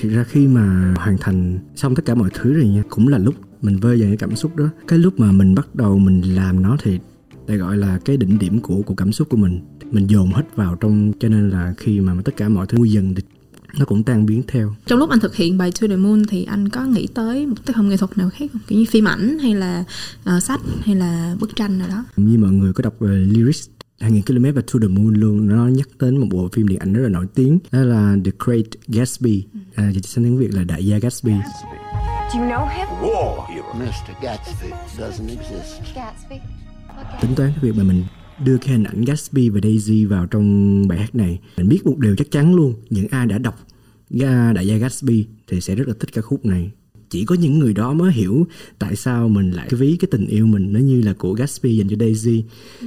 Thực 0.00 0.08
ra 0.08 0.24
khi 0.24 0.46
mà 0.46 0.94
hoàn 0.98 1.18
thành 1.20 1.58
xong 1.74 1.94
tất 1.94 2.02
cả 2.04 2.14
mọi 2.14 2.30
thứ 2.34 2.52
rồi 2.52 2.68
nha 2.68 2.82
Cũng 2.88 3.08
là 3.08 3.18
lúc 3.18 3.34
mình 3.62 3.76
vơi 3.76 4.00
dần 4.00 4.10
cái 4.10 4.16
cảm 4.16 4.36
xúc 4.36 4.56
đó. 4.56 4.68
Cái 4.88 4.98
lúc 4.98 5.20
mà 5.20 5.32
mình 5.32 5.54
bắt 5.54 5.74
đầu 5.74 5.98
mình 5.98 6.20
làm 6.34 6.62
nó 6.62 6.76
thì 6.82 6.98
Đây 7.46 7.56
gọi 7.56 7.76
là 7.76 7.98
cái 8.04 8.16
đỉnh 8.16 8.38
điểm 8.38 8.60
của 8.60 8.82
của 8.82 8.94
cảm 8.94 9.12
xúc 9.12 9.28
của 9.28 9.36
mình. 9.36 9.60
Mình 9.90 10.06
dồn 10.06 10.32
hết 10.32 10.56
vào 10.56 10.76
trong 10.80 11.12
Cho 11.20 11.28
nên 11.28 11.50
là 11.50 11.74
khi 11.76 12.00
mà 12.00 12.14
tất 12.24 12.36
cả 12.36 12.48
mọi 12.48 12.66
thứ 12.66 12.78
nguôi 12.78 12.90
dần 12.90 13.14
thì 13.14 13.22
nó 13.78 13.84
cũng 13.84 14.02
tan 14.02 14.26
biến 14.26 14.42
theo 14.48 14.74
Trong 14.86 14.98
lúc 14.98 15.10
anh 15.10 15.20
thực 15.20 15.36
hiện 15.36 15.58
bài 15.58 15.72
To 15.80 15.88
the 15.88 15.96
Moon 15.96 16.22
thì 16.28 16.44
anh 16.44 16.68
có 16.68 16.84
nghĩ 16.84 17.06
tới 17.14 17.46
một 17.46 17.56
tác 17.66 17.76
phẩm 17.76 17.88
nghệ 17.88 17.96
thuật 17.96 18.18
nào 18.18 18.30
khác 18.30 18.50
không? 18.52 18.60
Kiểu 18.66 18.78
như 18.78 18.84
phim 18.90 19.08
ảnh 19.08 19.38
hay 19.38 19.54
là 19.54 19.84
ờ, 20.24 20.40
sách 20.40 20.60
hay 20.84 20.94
là 20.94 21.36
bức 21.40 21.56
tranh 21.56 21.78
nào 21.78 21.88
đó 21.88 22.04
Như 22.16 22.38
mọi 22.38 22.50
người 22.50 22.72
có 22.72 22.82
đọc 22.82 22.94
về 23.00 23.08
lyrics 23.28 23.68
2000 24.00 24.22
km 24.22 24.44
và 24.54 24.62
To 24.72 24.78
the 24.82 24.88
Moon 24.88 25.14
luôn 25.14 25.46
Nó 25.48 25.66
nhắc 25.66 25.88
đến 26.00 26.16
một 26.16 26.26
bộ 26.30 26.48
phim 26.52 26.68
điện 26.68 26.78
ảnh 26.78 26.92
rất 26.92 27.02
là 27.02 27.08
nổi 27.08 27.26
tiếng 27.34 27.58
Đó 27.72 27.80
là 27.80 28.16
The 28.24 28.30
Great 28.38 28.66
Gatsby 28.88 29.44
à, 29.74 29.90
Dịch 29.92 30.06
sang 30.06 30.24
tiếng 30.24 30.38
Việt 30.38 30.54
là 30.54 30.64
Đại 30.64 30.86
gia 30.86 30.98
Gatsby 30.98 31.32
Do 32.34 32.38
you 32.40 32.46
know 32.48 32.66
him? 32.68 32.86
War 33.02 33.46
hero. 33.48 33.74
Mr. 33.74 34.14
Gatsby 34.22 34.68
doesn't 34.98 35.28
exist. 35.28 35.94
Gatsby. 35.94 36.36
Okay. 36.96 37.20
tính 37.22 37.34
toán 37.36 37.50
cái 37.50 37.58
việc 37.62 37.76
mà 37.76 37.84
mình 37.84 38.04
đưa 38.44 38.58
cái 38.58 38.68
hình 38.68 38.84
ảnh 38.84 39.04
Gatsby 39.04 39.48
và 39.48 39.60
Daisy 39.62 40.04
vào 40.04 40.26
trong 40.26 40.88
bài 40.88 40.98
hát 40.98 41.14
này. 41.14 41.40
Mình 41.56 41.68
biết 41.68 41.86
một 41.86 41.98
điều 41.98 42.16
chắc 42.16 42.30
chắn 42.30 42.54
luôn 42.54 42.74
những 42.90 43.08
ai 43.08 43.26
đã 43.26 43.38
đọc 43.38 43.66
đại 44.54 44.66
gia 44.66 44.76
Gatsby 44.76 45.26
thì 45.48 45.60
sẽ 45.60 45.74
rất 45.74 45.88
là 45.88 45.94
thích 46.00 46.12
ca 46.12 46.22
khúc 46.22 46.46
này. 46.46 46.70
Chỉ 47.10 47.24
có 47.24 47.34
những 47.34 47.58
người 47.58 47.74
đó 47.74 47.92
mới 47.92 48.12
hiểu 48.12 48.46
tại 48.78 48.96
sao 48.96 49.28
mình 49.28 49.50
lại 49.50 49.68
ví 49.70 49.96
cái 49.96 50.08
tình 50.10 50.26
yêu 50.26 50.46
mình 50.46 50.72
nó 50.72 50.80
như 50.80 51.00
là 51.00 51.12
của 51.12 51.32
Gatsby 51.32 51.76
dành 51.76 51.88
cho 51.88 51.96
Daisy. 52.00 52.44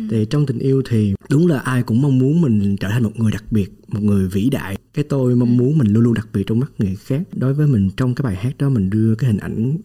Thì 0.10 0.26
trong 0.30 0.46
tình 0.46 0.60
yêu 0.60 0.82
thì 0.90 1.14
đúng 1.30 1.48
là 1.48 1.60
ai 1.60 1.84
cũng 1.84 2.02
mong 2.02 2.20
muốn 2.20 2.42
mình 2.42 2.78
trở 2.78 2.90
thành 2.90 3.04
một 3.04 3.12
người 3.16 3.32
đặc 3.32 3.44
biệt 3.52 3.72
một 3.88 4.04
người 4.04 4.28
vĩ 4.28 4.50
đại. 4.50 4.78
Cái 4.94 5.06
tôi 5.10 5.36
mong 5.36 5.58
muốn 5.58 5.78
mình 5.78 5.88
luôn 5.88 6.04
luôn 6.04 6.14
đặc 6.14 6.28
biệt 6.34 6.44
trong 6.48 6.60
mắt 6.60 6.72
người 6.78 6.96
khác. 6.96 7.22
Đối 7.36 7.54
với 7.54 7.68
mình 7.68 7.90
trong 7.98 8.16
cái 8.16 8.24
bài 8.24 8.36
hát 8.36 8.58
đó 8.58 8.70
mình 8.70 8.90
đưa 8.90 9.16
cái 9.16 9.30
hình 9.30 9.40
ảnh 9.40 9.78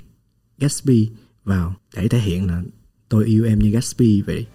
Gatsby 0.59 1.09
vào 1.45 1.75
để 1.97 2.09
thể 2.09 2.19
hiện 2.19 2.47
là 2.47 2.63
tôi 3.09 3.25
yêu 3.27 3.45
em 3.45 3.59
như 3.59 3.71
Gatsby 3.71 4.23
vậy 4.23 4.47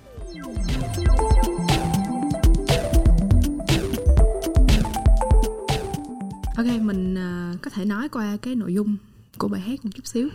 Ok, 6.58 6.66
mình 6.82 7.16
ờ, 7.16 7.58
có 7.62 7.70
thể 7.70 7.86
nói 7.86 8.10
qua 8.10 8.38
cái 8.42 8.56
nội 8.56 8.74
dung 8.74 8.98
của 9.38 9.48
bài 9.48 9.62
hát 9.62 9.86
một 9.86 9.92
chút 9.96 10.08
xíu 10.08 10.30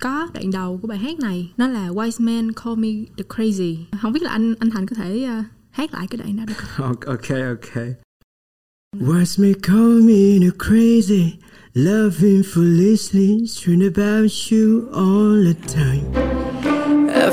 có 0.00 0.28
đoạn 0.34 0.50
đầu 0.50 0.78
của 0.82 0.88
bài 0.88 0.98
hát 0.98 1.18
này 1.18 1.52
nó 1.56 1.68
là 1.68 1.88
Wise 1.88 2.24
Man 2.24 2.52
Call 2.52 2.76
Me 2.76 2.88
The 3.16 3.24
Crazy 3.28 3.76
không 4.02 4.12
biết 4.12 4.22
là 4.22 4.30
anh 4.30 4.54
anh 4.58 4.70
Thành 4.70 4.86
có 4.86 4.96
thể 4.96 5.28
uh, 5.38 5.44
hát 5.70 5.94
lại 5.94 6.06
cái 6.10 6.18
đoạn 6.18 6.36
đó 6.36 6.44
được 6.46 6.56
không? 6.56 6.96
Ok 7.06 7.28
ok 7.28 7.84
Wise 8.96 9.38
man 9.38 9.54
call 9.62 10.02
me 10.02 10.40
the 10.40 10.50
crazy, 10.58 11.38
loving 11.74 12.42
foolishly, 12.42 13.46
dreaming 13.46 13.92
about 13.94 14.32
you 14.50 14.88
all 14.92 15.44
the 15.44 15.54
time. 15.68 16.19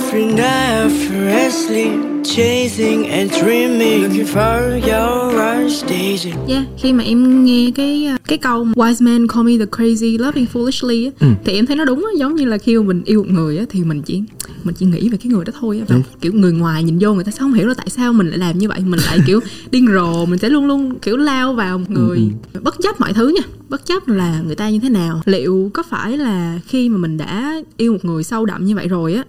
Every 0.07 0.25
night 0.25 0.87
effortlessly 0.87 1.89
chasing 2.23 3.09
and 3.11 3.31
dreaming. 3.31 4.03
Looking 4.03 4.25
for 4.25 4.79
your 4.79 5.41
eyes 5.41 5.83
daisy 5.89 6.31
Yeah, 6.47 6.63
khi 6.77 6.93
mà 6.93 7.03
em 7.03 7.45
nghe 7.45 7.71
cái 7.75 8.09
cái 8.27 8.37
câu 8.37 8.65
Wise 8.65 9.05
Man 9.05 9.27
Call 9.27 9.45
Me 9.45 9.57
The 9.57 9.65
Crazy 9.65 10.17
Loving 10.19 10.45
Foolishly 10.53 11.11
á, 11.19 11.27
thì 11.45 11.53
em 11.53 11.65
thấy 11.65 11.75
nó 11.75 11.85
đúng 11.85 12.05
á, 12.05 12.11
giống 12.17 12.35
như 12.35 12.45
là 12.45 12.57
khi 12.57 12.77
mà 12.77 12.83
mình 12.83 13.01
yêu 13.05 13.23
một 13.23 13.31
người 13.31 13.57
á, 13.57 13.65
thì 13.69 13.83
mình 13.83 14.01
chỉ 14.01 14.21
mình 14.63 14.75
chỉ 14.75 14.85
nghĩ 14.85 15.09
về 15.09 15.17
cái 15.17 15.31
người 15.31 15.45
đó 15.45 15.53
thôi 15.59 15.79
á, 15.79 15.85
và 15.87 16.01
kiểu 16.21 16.33
người 16.33 16.51
ngoài 16.51 16.83
nhìn 16.83 16.97
vô 17.01 17.13
người 17.13 17.23
ta 17.23 17.31
sẽ 17.31 17.39
không 17.39 17.53
hiểu 17.53 17.67
là 17.67 17.73
tại 17.73 17.89
sao 17.89 18.13
mình 18.13 18.27
lại 18.27 18.37
làm 18.37 18.57
như 18.57 18.67
vậy. 18.67 18.79
Mình 18.85 18.99
lại 19.05 19.19
kiểu 19.25 19.39
điên 19.71 19.87
rồ 19.93 20.25
mình 20.25 20.39
sẽ 20.39 20.49
luôn 20.49 20.65
luôn 20.65 20.99
kiểu 20.99 21.17
lao 21.17 21.53
vào 21.53 21.77
một 21.77 21.89
người. 21.89 22.19
Bất 22.61 22.75
chấp 22.83 22.99
mọi 23.01 23.13
thứ 23.13 23.27
nha. 23.27 23.41
Bất 23.69 23.85
chấp 23.85 24.07
là 24.07 24.41
người 24.45 24.55
ta 24.55 24.69
như 24.69 24.79
thế 24.79 24.89
nào. 24.89 25.21
Liệu 25.25 25.71
có 25.73 25.83
phải 25.89 26.17
là 26.17 26.59
khi 26.67 26.89
mà 26.89 26.97
mình 26.97 27.17
đã 27.17 27.61
yêu 27.77 27.91
một 27.93 28.05
người 28.05 28.23
sâu 28.23 28.45
đậm 28.45 28.65
như 28.65 28.75
vậy 28.75 28.87
rồi 28.87 29.13
á 29.13 29.23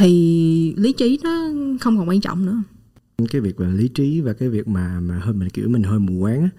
thì 0.00 0.74
lý 0.76 0.92
trí 0.92 1.18
nó 1.22 1.48
không 1.80 1.98
còn 1.98 2.08
quan 2.08 2.20
trọng 2.20 2.46
nữa 2.46 2.62
Cái 3.30 3.40
việc 3.40 3.60
là 3.60 3.68
lý 3.68 3.88
trí 3.88 4.20
và 4.20 4.32
cái 4.32 4.48
việc 4.48 4.68
mà 4.68 5.00
mà 5.00 5.18
hơi 5.18 5.34
mình 5.34 5.48
kiểu 5.50 5.68
mình 5.68 5.82
hơi 5.82 5.98
mù 5.98 6.20
quáng 6.20 6.42
á. 6.42 6.50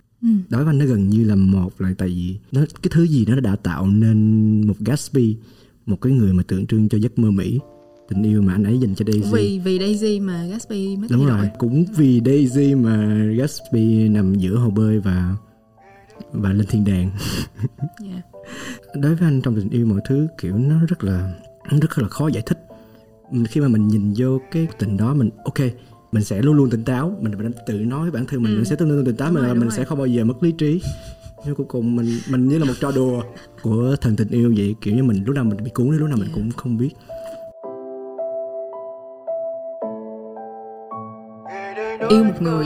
Đối 0.49 0.63
với 0.63 0.71
anh 0.71 0.79
nó 0.79 0.85
gần 0.85 1.09
như 1.09 1.23
là 1.23 1.35
một 1.35 1.81
là 1.81 1.93
tại 1.97 2.07
vì 2.07 2.35
nó 2.51 2.61
cái 2.81 2.89
thứ 2.91 3.03
gì 3.03 3.25
nó 3.25 3.39
đã 3.39 3.55
tạo 3.55 3.87
nên 3.87 4.67
một 4.67 4.75
Gatsby, 4.79 5.35
một 5.85 6.01
cái 6.01 6.13
người 6.13 6.33
mà 6.33 6.43
tượng 6.47 6.67
trưng 6.67 6.89
cho 6.89 6.97
giấc 6.97 7.19
mơ 7.19 7.31
Mỹ, 7.31 7.59
tình 8.09 8.23
yêu 8.23 8.41
mà 8.41 8.53
anh 8.53 8.63
ấy 8.63 8.77
dành 8.79 8.95
cho 8.95 9.05
Daisy. 9.05 9.29
vì 9.33 9.59
vì 9.59 9.79
Daisy 9.79 10.19
mà 10.19 10.45
Gatsby 10.45 10.97
mất 10.97 11.07
Đúng 11.11 11.25
rồi, 11.25 11.49
cũng 11.59 11.85
vì 11.97 12.21
Daisy 12.25 12.75
mà 12.75 13.25
Gatsby 13.37 14.09
nằm 14.09 14.35
giữa 14.35 14.55
hồ 14.55 14.69
bơi 14.69 14.99
và 14.99 15.35
và 16.31 16.53
lên 16.53 16.65
thiên 16.69 16.85
đàng. 16.85 17.11
Yeah. 18.05 18.25
đối 18.95 19.15
với 19.15 19.27
anh 19.27 19.41
trong 19.41 19.55
tình 19.55 19.69
yêu 19.69 19.85
mọi 19.85 19.99
thứ 20.09 20.27
kiểu 20.41 20.57
nó 20.57 20.85
rất 20.85 21.03
là 21.03 21.33
rất 21.81 21.97
là 21.97 22.07
khó 22.07 22.27
giải 22.27 22.43
thích 22.45 22.67
khi 23.49 23.61
mà 23.61 23.67
mình 23.67 23.87
nhìn 23.87 24.13
vô 24.17 24.39
cái 24.51 24.67
tình 24.79 24.97
đó 24.97 25.13
mình 25.13 25.29
ok 25.45 25.59
mình 26.11 26.23
sẽ 26.23 26.41
luôn 26.41 26.55
luôn 26.55 26.69
tỉnh 26.69 26.83
táo 26.83 27.17
mình 27.21 27.33
mình 27.37 27.51
tự 27.67 27.73
nói 27.73 28.01
với 28.01 28.11
bản 28.11 28.25
thân 28.25 28.43
mình 28.43 28.51
Ừ. 28.51 28.55
mình 28.55 28.65
sẽ 28.65 28.75
luôn 28.79 28.89
luôn 28.89 29.05
tỉnh 29.05 29.15
táo 29.15 29.27
Đúng 29.27 29.35
mình 29.35 29.43
rồi, 29.45 29.53
mình 29.55 29.63
rồi. 29.69 29.77
sẽ 29.77 29.83
không 29.85 29.97
bao 29.97 30.07
giờ 30.07 30.23
mất 30.23 30.43
lý 30.43 30.51
trí 30.51 30.81
nhưng 31.45 31.55
cuối 31.55 31.65
cùng 31.69 31.95
mình 31.95 32.19
mình 32.29 32.47
như 32.47 32.57
là 32.57 32.65
một 32.65 32.73
trò 32.79 32.91
đùa 32.91 33.23
của 33.61 33.95
thần 34.01 34.15
tình 34.15 34.27
yêu 34.29 34.53
vậy 34.57 34.75
kiểu 34.81 34.95
như 34.95 35.03
mình 35.03 35.23
lúc 35.25 35.35
nào 35.35 35.43
mình 35.43 35.63
bị 35.63 35.71
cuốn 35.73 35.91
đến 35.91 35.99
lúc 35.99 36.09
nào 36.09 36.17
mình 36.17 36.29
cũng 36.35 36.51
không 36.51 36.77
biết 36.77 36.89
yêu 42.09 42.23
một 42.23 42.41
người 42.41 42.65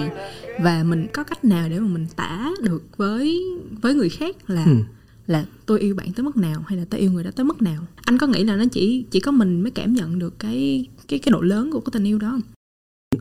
và 0.59 0.83
mình 0.83 1.07
có 1.13 1.23
cách 1.23 1.45
nào 1.45 1.69
để 1.69 1.79
mà 1.79 1.87
mình 1.87 2.05
tả 2.15 2.49
được 2.63 2.83
với 2.97 3.39
với 3.81 3.93
người 3.93 4.09
khác 4.09 4.35
là 4.47 4.65
Ừ. 4.65 4.71
là 5.27 5.45
tôi 5.65 5.79
yêu 5.79 5.95
bạn 5.95 6.13
tới 6.13 6.23
mức 6.23 6.37
nào 6.37 6.63
hay 6.67 6.77
là 6.77 6.85
tôi 6.89 6.99
yêu 6.99 7.11
người 7.11 7.23
đó 7.23 7.31
tới 7.35 7.45
mức 7.45 7.61
nào? 7.61 7.87
Anh 7.95 8.17
có 8.17 8.27
nghĩ 8.27 8.43
là 8.43 8.55
nó 8.55 8.65
chỉ 8.71 9.05
chỉ 9.11 9.19
có 9.19 9.31
mình 9.31 9.61
mới 9.61 9.71
cảm 9.71 9.93
nhận 9.93 10.19
được 10.19 10.39
cái 10.39 10.87
cái 11.07 11.19
cái 11.19 11.31
độ 11.31 11.41
lớn 11.41 11.71
của 11.71 11.79
cái 11.79 11.91
tình 11.93 12.03
yêu 12.03 12.19
đó 12.19 12.29
không? 12.29 12.41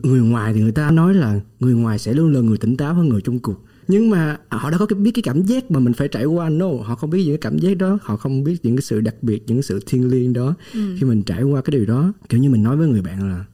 Người 0.03 0.21
ngoài 0.21 0.53
thì 0.53 0.61
người 0.61 0.71
ta 0.71 0.91
nói 0.91 1.13
là 1.13 1.39
người 1.59 1.73
ngoài 1.73 1.99
sẽ 1.99 2.13
luôn 2.13 2.33
là 2.33 2.39
người 2.39 2.57
tỉnh 2.57 2.77
táo 2.77 2.93
hơn 2.93 3.09
người 3.09 3.21
trong 3.21 3.39
cuộc. 3.39 3.65
Nhưng 3.87 4.09
mà 4.09 4.37
họ 4.49 4.71
đã 4.71 4.77
có 4.77 4.85
cái 4.85 4.99
biết 4.99 5.11
cái 5.11 5.23
cảm 5.23 5.45
giác 5.45 5.71
mà 5.71 5.79
mình 5.79 5.93
phải 5.93 6.07
trải 6.07 6.25
qua 6.25 6.49
no 6.49 6.67
họ 6.67 6.95
không 6.95 7.09
biết 7.09 7.23
những 7.23 7.37
cái 7.37 7.51
cảm 7.51 7.59
giác 7.59 7.77
đó 7.77 7.99
họ 8.01 8.17
không 8.17 8.43
biết 8.43 8.57
những 8.63 8.75
cái 8.75 8.81
sự 8.81 9.01
đặc 9.01 9.15
biệt 9.21 9.43
những 9.47 9.61
sự 9.61 9.79
thiêng 9.85 10.09
liêng 10.11 10.33
đó 10.33 10.55
ừ. 10.73 10.95
khi 10.99 11.07
mình 11.07 11.23
trải 11.23 11.43
qua 11.43 11.61
cái 11.61 11.71
điều 11.71 11.85
đó. 11.85 12.13
Kiểu 12.29 12.41
như 12.41 12.49
mình 12.49 12.63
nói 12.63 12.77
với 12.77 12.87
người 12.87 13.01
bạn 13.01 13.29
là 13.29 13.45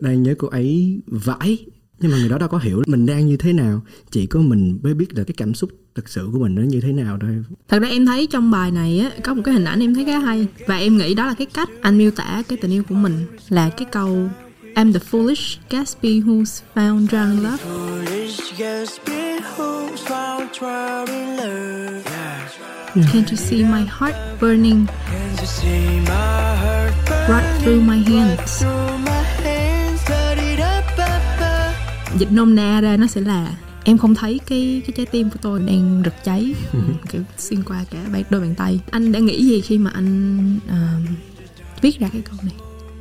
đang 0.00 0.22
nhớ 0.22 0.34
cô 0.38 0.48
ấy 0.48 1.00
vãi 1.06 1.58
nhưng 2.00 2.12
mà 2.12 2.18
người 2.18 2.28
đó 2.28 2.38
đâu 2.38 2.48
có 2.48 2.58
hiểu 2.58 2.82
mình 2.86 3.06
đang 3.06 3.26
như 3.26 3.36
thế 3.36 3.52
nào 3.52 3.80
chỉ 4.10 4.26
có 4.26 4.40
mình 4.40 4.78
mới 4.82 4.94
biết 4.94 5.14
là 5.14 5.24
cái 5.24 5.34
cảm 5.36 5.54
xúc 5.54 5.70
thực 5.94 6.08
sự 6.08 6.28
của 6.32 6.38
mình 6.38 6.54
nó 6.54 6.62
như 6.62 6.80
thế 6.80 6.92
nào 6.92 7.18
thôi. 7.20 7.30
Thật 7.68 7.78
ra 7.78 7.88
em 7.88 8.06
thấy 8.06 8.26
trong 8.26 8.50
bài 8.50 8.70
này 8.70 8.98
á 8.98 9.10
có 9.24 9.34
một 9.34 9.42
cái 9.44 9.54
hình 9.54 9.64
ảnh 9.64 9.80
em 9.80 9.94
thấy 9.94 10.04
khá 10.04 10.18
hay. 10.18 10.46
Và 10.66 10.76
em 10.76 10.96
nghĩ 10.96 11.14
đó 11.14 11.26
là 11.26 11.34
cái 11.34 11.46
cách 11.54 11.68
anh 11.82 11.98
miêu 11.98 12.10
tả 12.10 12.42
cái 12.48 12.58
tình 12.60 12.70
yêu 12.70 12.82
của 12.88 12.94
mình. 12.94 13.26
Là 13.48 13.70
cái 13.70 13.86
câu 13.92 14.28
I'm 14.74 14.92
the 14.92 15.00
foolish 15.10 15.56
Gatsby 15.70 16.22
who's 16.22 16.60
found 16.74 17.08
drowned 17.08 17.36
in 17.36 17.42
love. 17.42 17.64
Can't 23.12 23.30
you 23.30 23.36
see 23.36 23.64
my 23.64 23.84
heart 23.84 24.14
burning? 24.40 24.86
Right 27.28 27.62
through 27.62 27.82
my 27.82 27.98
hands 27.98 28.64
dịch 32.18 32.32
nôm 32.32 32.54
na 32.54 32.80
ra 32.80 32.96
nó 32.96 33.06
sẽ 33.06 33.20
là 33.20 33.56
em 33.84 33.98
không 33.98 34.14
thấy 34.14 34.40
cái 34.46 34.82
cái 34.86 34.92
trái 34.96 35.06
tim 35.06 35.30
của 35.30 35.38
tôi 35.42 35.60
đang 35.66 36.02
rực 36.04 36.14
cháy. 36.24 36.54
Kiểu 37.10 37.22
xuyên 37.38 37.62
qua 37.62 37.84
cả 37.90 38.22
đôi 38.30 38.40
bàn 38.40 38.54
tay. 38.54 38.80
Anh 38.90 39.12
đã 39.12 39.18
nghĩ 39.18 39.46
gì 39.46 39.60
khi 39.60 39.78
mà 39.78 39.90
anh 39.90 40.56
uh, 40.66 41.08
viết 41.82 41.98
ra 41.98 42.08
cái 42.12 42.22
câu 42.22 42.36
này? 42.42 42.54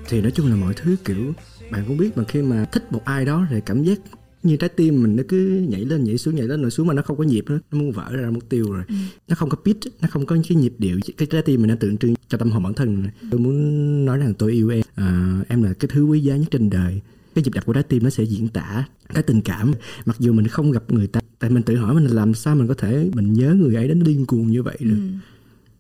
Thì 0.10 0.22
nói 0.22 0.32
chung 0.32 0.48
là 0.48 0.56
mọi 0.56 0.74
thứ 0.74 0.96
kiểu 1.06 1.34
bạn 1.72 1.84
cũng 1.88 1.98
biết 1.98 2.18
mà 2.18 2.24
khi 2.28 2.42
mà 2.42 2.66
thích 2.66 2.92
một 2.92 3.06
ai 3.06 3.26
đó 3.26 3.46
thì 3.50 3.62
cảm 3.66 3.84
giác 3.84 4.00
như 4.44 4.58
trái 4.58 4.70
tim 4.70 5.04
mình 5.04 5.16
nó 5.16 5.24
cứ 5.28 5.66
nhảy 5.70 5.82
lên 5.82 6.04
nhảy 6.04 6.18
xuống 6.18 6.36
nhảy 6.36 6.48
lên 6.48 6.62
rồi 6.62 6.72
xuống 6.72 6.88
mà 6.88 6.94
nó 6.94 7.02
không 7.02 7.18
có 7.18 7.24
nhịp 7.24 7.46
nữa 7.50 7.60
nó 7.72 7.80
muốn 7.80 7.92
vỡ 7.92 8.06
ra 8.12 8.30
mất 8.30 8.50
tiêu 8.50 8.72
rồi. 8.72 8.84
Ừ. 8.88 8.96
nó 9.28 9.36
không 9.36 9.50
có 9.50 9.58
pitch 9.66 10.02
nó 10.02 10.08
không 10.12 10.26
có 10.26 10.36
cái 10.50 10.58
nhịp 10.58 10.74
điệu 10.78 11.00
cái 11.18 11.28
trái 11.32 11.42
tim 11.42 11.62
mình 11.62 11.70
nó 11.70 11.76
tượng 11.80 11.98
trưng 11.98 12.14
cho 12.28 12.38
tâm 12.38 12.52
hồn 12.52 12.64
bản 12.64 12.74
thân 12.74 13.08
tôi 13.32 13.40
muốn 13.40 14.06
nói 14.06 14.18
rằng 14.18 14.34
tôi 14.34 14.52
yêu 14.52 14.70
em. 14.70 14.82
À, 14.96 15.40
em 15.48 15.64
là 15.64 15.74
cái 15.74 15.90
thứ 15.94 16.06
quý 16.06 16.20
giá 16.20 16.36
nhất 16.36 16.48
trên 16.52 16.70
đời 16.70 17.02
cái 17.38 17.44
nhịp 17.44 17.54
đập 17.54 17.66
của 17.66 17.74
trái 17.74 17.84
tim 17.84 18.04
nó 18.04 18.10
sẽ 18.10 18.24
diễn 18.24 18.48
tả 18.48 18.84
cái 19.14 19.24
tình 19.24 19.42
cảm. 19.42 19.72
Mặc 20.06 20.16
dù 20.20 20.34
mình 20.34 20.48
không 20.48 20.72
gặp 20.72 20.92
người 20.92 21.08
ta 21.08 21.20
tại 21.40 21.50
mình 21.50 21.64
tự 21.64 21.76
hỏi 21.76 21.96
mình 21.96 22.06
làm 22.08 22.34
sao 22.34 22.56
mình 22.56 22.68
có 22.68 22.74
thể 22.74 23.10
mình 23.14 23.34
nhớ 23.34 23.54
người 23.54 23.76
ấy 23.76 23.88
đến 23.88 24.04
điên 24.04 24.26
cuồng 24.26 24.48
như 24.48 24.64
vậy 24.64 24.78
được. 24.80 24.98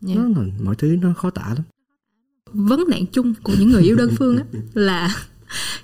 Ừ. 0.01 0.07
yeah. 0.07 0.19
nó 0.19 0.41
là 0.41 0.47
mọi 0.63 0.75
thứ 0.75 0.97
nó 1.01 1.13
khó 1.13 1.29
tả 1.29 1.47
lắm. 1.47 1.63
Vấn 2.53 2.83
nạn 2.89 3.05
chung 3.05 3.33
của 3.43 3.53
những 3.59 3.69
người 3.69 3.83
yêu 3.83 3.95
đơn 3.95 4.09
phương 4.17 4.37
á 4.37 4.43
là 4.73 5.15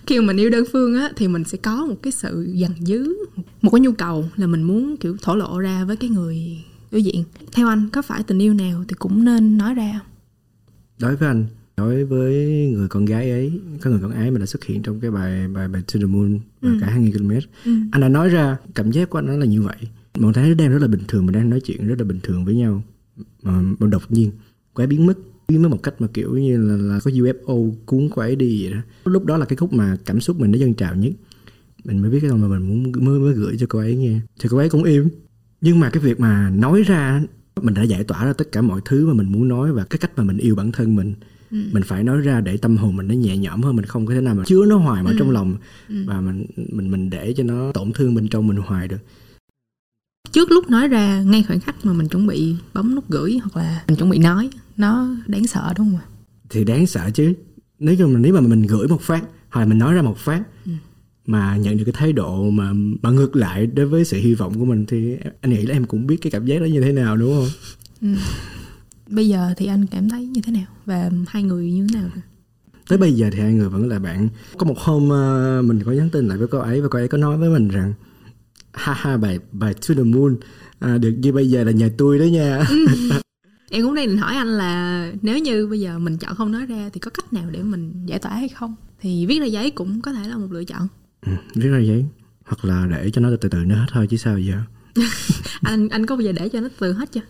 khi 0.08 0.20
mà 0.20 0.26
mình 0.26 0.38
yêu 0.38 0.50
đơn 0.50 0.66
phương 0.72 0.96
á 0.96 1.10
thì 1.16 1.28
mình 1.28 1.44
sẽ 1.44 1.58
có 1.58 1.86
một 1.86 1.96
cái 2.02 2.12
sự 2.12 2.48
dằn 2.54 2.72
dứ 2.80 3.14
một 3.62 3.70
cái 3.72 3.80
nhu 3.80 3.92
cầu 3.92 4.26
là 4.36 4.48
mình 4.48 4.64
muốn 4.64 4.98
kiểu 4.98 5.18
thổ 5.22 5.36
lộ 5.36 5.60
ra 5.60 5.86
với 5.86 5.96
cái 5.96 6.10
người 6.10 6.64
đối 6.92 7.04
diện. 7.04 7.24
Theo 7.52 7.68
anh 7.68 7.90
có 7.90 8.02
phải 8.02 8.24
tình 8.24 8.40
yêu 8.40 8.54
nào 8.54 8.84
thì 8.88 8.96
cũng 9.00 9.26
nên 9.26 9.58
nói 9.58 9.74
ra? 9.74 10.00
Đối 11.00 11.16
với 11.16 11.28
anh 11.28 11.46
đối 11.84 12.04
với 12.04 12.36
người 12.74 12.88
con 12.88 13.06
gái 13.06 13.32
ấy 13.32 13.62
có 13.82 13.90
người 13.90 14.00
con 14.02 14.12
ái 14.12 14.32
mà 14.32 14.40
đã 14.40 14.46
xuất 14.46 14.64
hiện 14.64 14.82
trong 14.82 15.00
cái 15.00 15.12
bài 15.12 15.48
bài 15.48 15.68
bài 15.68 15.82
To 15.94 16.00
the 16.00 16.06
Moon 16.06 16.40
và 16.62 16.70
ừ. 16.70 16.78
cả 16.82 16.98
2.000 16.98 17.12
km. 17.12 17.32
Ừ. 17.66 17.72
anh 17.92 18.02
đã 18.02 18.10
nói 18.10 18.30
ra 18.30 18.58
cảm 18.76 18.92
giác 18.92 19.10
của 19.10 19.18
anh 19.18 19.26
nó 19.26 19.34
là 19.34 19.46
như 19.46 19.62
vậy. 19.62 19.78
Một 20.18 20.32
thấy 20.34 20.56
đang 20.56 20.70
rất 20.70 20.82
là 20.82 20.88
bình 20.88 21.02
thường 21.08 21.26
mình 21.26 21.36
đang 21.36 21.50
nói 21.50 21.60
chuyện 21.60 21.88
rất 21.88 21.96
là 22.00 22.06
bình 22.06 22.20
thường 22.24 22.46
với 22.46 22.56
nhau 22.56 22.84
mà, 23.44 23.62
mà 23.80 23.88
đột 23.88 24.04
nhiên 24.10 24.32
ấy 24.74 24.88
biến 24.88 25.06
mất. 25.06 25.18
Biến 25.48 25.62
mất 25.62 25.70
một 25.70 25.84
cách 25.84 25.94
mà 26.00 26.08
kiểu 26.14 26.38
như 26.38 26.58
là, 26.58 26.76
là 26.78 27.00
có 27.04 27.12
UFO 27.12 27.74
cuốn 27.86 28.10
cô 28.16 28.22
ấy 28.22 28.36
đi 28.36 28.64
vậy 28.64 28.74
đó. 28.74 28.80
Lúc 29.06 29.26
đó 29.26 29.38
là 29.38 29.46
cái 29.46 29.58
khúc 29.58 29.74
mà 29.74 29.98
cảm 30.06 30.22
xúc 30.22 30.40
mình 30.40 30.52
nó 30.52 30.58
dâng 30.58 30.74
trào 30.74 30.96
nhất. 30.96 31.14
Mình 31.84 32.02
mới 32.02 32.12
biết 32.12 32.20
cái 32.22 32.30
câu 32.30 32.38
mà 32.38 32.48
mình 32.48 32.68
muốn 32.68 33.06
mới 33.06 33.20
mới 33.20 33.34
gửi 33.34 33.58
cho 33.60 33.66
cô 33.70 33.80
ấy 33.80 33.96
nghe. 33.96 34.20
Thì 34.40 34.50
cô 34.52 34.58
ấy 34.58 34.70
cũng 34.70 34.84
im. 34.84 35.08
Nhưng 35.62 35.80
mà 35.80 35.90
cái 35.90 36.04
việc 36.04 36.20
mà 36.20 36.50
nói 36.50 36.84
ra 36.84 37.24
mình 37.62 37.74
đã 37.74 37.84
giải 37.84 38.04
tỏa 38.04 38.26
ra 38.26 38.34
tất 38.34 38.52
cả 38.52 38.62
mọi 38.62 38.82
thứ 38.86 39.08
mà 39.08 39.14
mình 39.14 39.32
muốn 39.32 39.48
nói 39.48 39.72
và 39.72 39.84
cái 39.84 39.98
cách 39.98 40.12
mà 40.16 40.24
mình 40.24 40.38
yêu 40.38 40.56
bản 40.56 40.72
thân 40.72 40.96
mình 40.96 41.14
ừ. 41.54 41.60
mình 41.72 41.84
phải 41.84 42.04
nói 42.04 42.22
ra 42.22 42.42
để 42.42 42.58
tâm 42.58 42.78
hồn 42.78 42.96
mình 42.96 43.08
nó 43.08 43.14
nhẹ 43.14 43.38
nhõm 43.38 43.62
hơn 43.62 43.76
mình 43.76 43.86
không 43.86 44.06
có 44.06 44.14
thể 44.14 44.22
nào 44.22 44.36
mà 44.36 44.44
chứa 44.48 44.66
nó 44.66 44.78
hoài 44.78 45.04
mà 45.04 45.12
ừ. 45.12 45.16
trong 45.20 45.32
lòng 45.32 45.56
ừ. 45.90 45.96
và 46.08 46.22
mình 46.22 46.46
mình 46.56 46.92
mình 46.92 47.10
để 47.10 47.34
cho 47.38 47.44
nó 47.44 47.72
tổn 47.72 47.92
thương 47.94 48.16
bên 48.16 48.28
trong 48.28 48.48
mình 48.48 48.58
hoài 48.58 48.88
được 48.88 48.98
trước 50.32 50.52
lúc 50.52 50.70
nói 50.70 50.88
ra 50.88 51.22
ngay 51.22 51.44
khoảnh 51.44 51.60
khắc 51.60 51.86
mà 51.86 51.94
mình 51.94 52.08
chuẩn 52.08 52.28
bị 52.28 52.56
bấm 52.74 52.96
nút 52.96 53.10
gửi 53.10 53.40
hoặc 53.44 53.58
là 53.62 53.84
mình 53.88 53.98
chuẩn 53.98 54.10
bị 54.10 54.18
nói 54.18 54.50
nó 54.78 55.16
đáng 55.28 55.48
sợ 55.48 55.74
đúng 55.78 55.92
không 55.92 56.00
ạ 56.00 56.06
thì 56.50 56.64
đáng 56.64 56.88
sợ 56.88 57.10
chứ 57.14 57.34
nếu 57.80 58.08
mà 58.08 58.20
nếu 58.20 58.34
mà 58.34 58.42
mình 58.42 58.62
gửi 58.62 58.88
một 58.88 59.02
phát 59.02 59.24
hoặc 59.50 59.62
là 59.62 59.68
mình 59.68 59.80
nói 59.80 59.94
ra 59.94 60.02
một 60.02 60.18
phát 60.18 60.44
ừ. 60.66 60.72
mà 61.26 61.58
nhận 61.58 61.78
được 61.78 61.84
cái 61.86 61.94
thái 61.98 62.14
độ 62.14 62.50
mà 62.50 62.74
mà 63.02 63.10
ngược 63.10 63.36
lại 63.36 63.68
đối 63.68 63.86
với 63.86 64.06
sự 64.06 64.18
hy 64.18 64.34
vọng 64.34 64.60
của 64.60 64.66
mình 64.66 64.86
thì 64.86 65.18
anh 65.42 65.52
nghĩ 65.52 65.66
là 65.66 65.76
em 65.76 65.86
cũng 65.86 66.08
biết 66.08 66.18
cái 66.22 66.32
cảm 66.32 66.46
giác 66.46 66.62
đó 66.62 66.66
như 66.66 66.82
thế 66.82 66.92
nào 66.92 67.18
đúng 67.18 67.34
không 67.34 67.50
ừ 68.02 68.22
bây 69.08 69.28
giờ 69.28 69.54
thì 69.58 69.66
anh 69.66 69.86
cảm 69.88 70.10
thấy 70.10 70.26
như 70.26 70.42
thế 70.42 70.52
nào? 70.52 70.66
Và 70.86 71.12
hai 71.28 71.44
người 71.44 71.72
như 71.72 71.88
thế 71.94 72.00
nào? 72.00 72.10
Tới 72.88 72.98
bây 72.98 73.14
giờ 73.14 73.30
thì 73.32 73.40
hai 73.40 73.54
người 73.54 73.70
vẫn 73.70 73.90
là 73.90 74.00
bạn. 74.00 74.30
Có 74.58 74.66
một 74.66 74.80
hôm 74.80 75.04
uh, 75.04 75.66
mình 75.66 75.84
có 75.86 75.92
nhắn 75.92 76.10
tin 76.10 76.28
lại 76.28 76.38
với 76.38 76.48
cô 76.48 76.60
ấy 76.60 76.82
và 76.82 76.88
cô 76.88 77.00
ấy 77.00 77.08
có 77.08 77.18
nói 77.18 77.38
với 77.38 77.50
mình 77.50 77.68
rằng 77.68 77.94
ha 78.74 78.94
ha 78.94 79.18
bài 79.18 79.40
bài 79.52 79.74
to 79.74 79.96
the 79.96 80.04
moon 80.04 80.36
à, 80.80 80.98
được 80.98 81.12
như 81.18 81.34
bây 81.34 81.50
giờ 81.50 81.64
là 81.64 81.72
nhờ 81.72 81.90
tôi 81.98 82.20
đó 82.20 82.24
nha. 82.24 82.66
Ừ. 82.70 82.88
em 83.70 83.84
cũng 83.84 83.96
đang 83.96 84.18
hỏi 84.18 84.36
anh 84.36 84.48
là 84.48 85.12
nếu 85.22 85.40
như 85.40 85.68
bây 85.68 85.80
giờ 85.80 86.00
mình 86.00 86.18
chọn 86.18 86.36
không 86.36 86.52
nói 86.52 86.66
ra 86.66 86.90
thì 86.94 87.00
có 87.00 87.12
cách 87.12 87.34
nào 87.34 87.50
để 87.52 87.64
mình 87.64 88.06
giải 88.06 88.20
tỏa 88.20 88.32
hay 88.32 88.50
không? 88.50 88.76
Thì 89.02 89.26
viết 89.26 89.40
ra 89.40 89.46
giấy 89.46 89.72
cũng 89.72 90.02
có 90.02 90.14
thể 90.14 90.28
là 90.28 90.38
một 90.38 90.48
lựa 90.52 90.64
chọn. 90.64 90.88
Ừ, 91.26 91.32
viết 91.56 91.70
ra 91.70 91.80
giấy. 91.80 92.06
Hoặc 92.46 92.66
là 92.66 92.88
để 92.92 93.12
cho 93.12 93.22
nó 93.22 93.30
từ 93.42 93.50
từ 93.50 93.58
nó 93.58 93.76
hết 93.76 93.86
thôi 93.92 94.08
chứ 94.10 94.18
sao 94.18 94.40
giờ? 94.40 94.56
Anh 95.62 95.90
anh 95.90 96.06
có 96.06 96.16
bao 96.16 96.22
giờ 96.22 96.32
để 96.32 96.50
cho 96.50 96.62
nó 96.62 96.70
từ 96.80 96.94
hết 96.94 97.12
chưa 97.12 97.22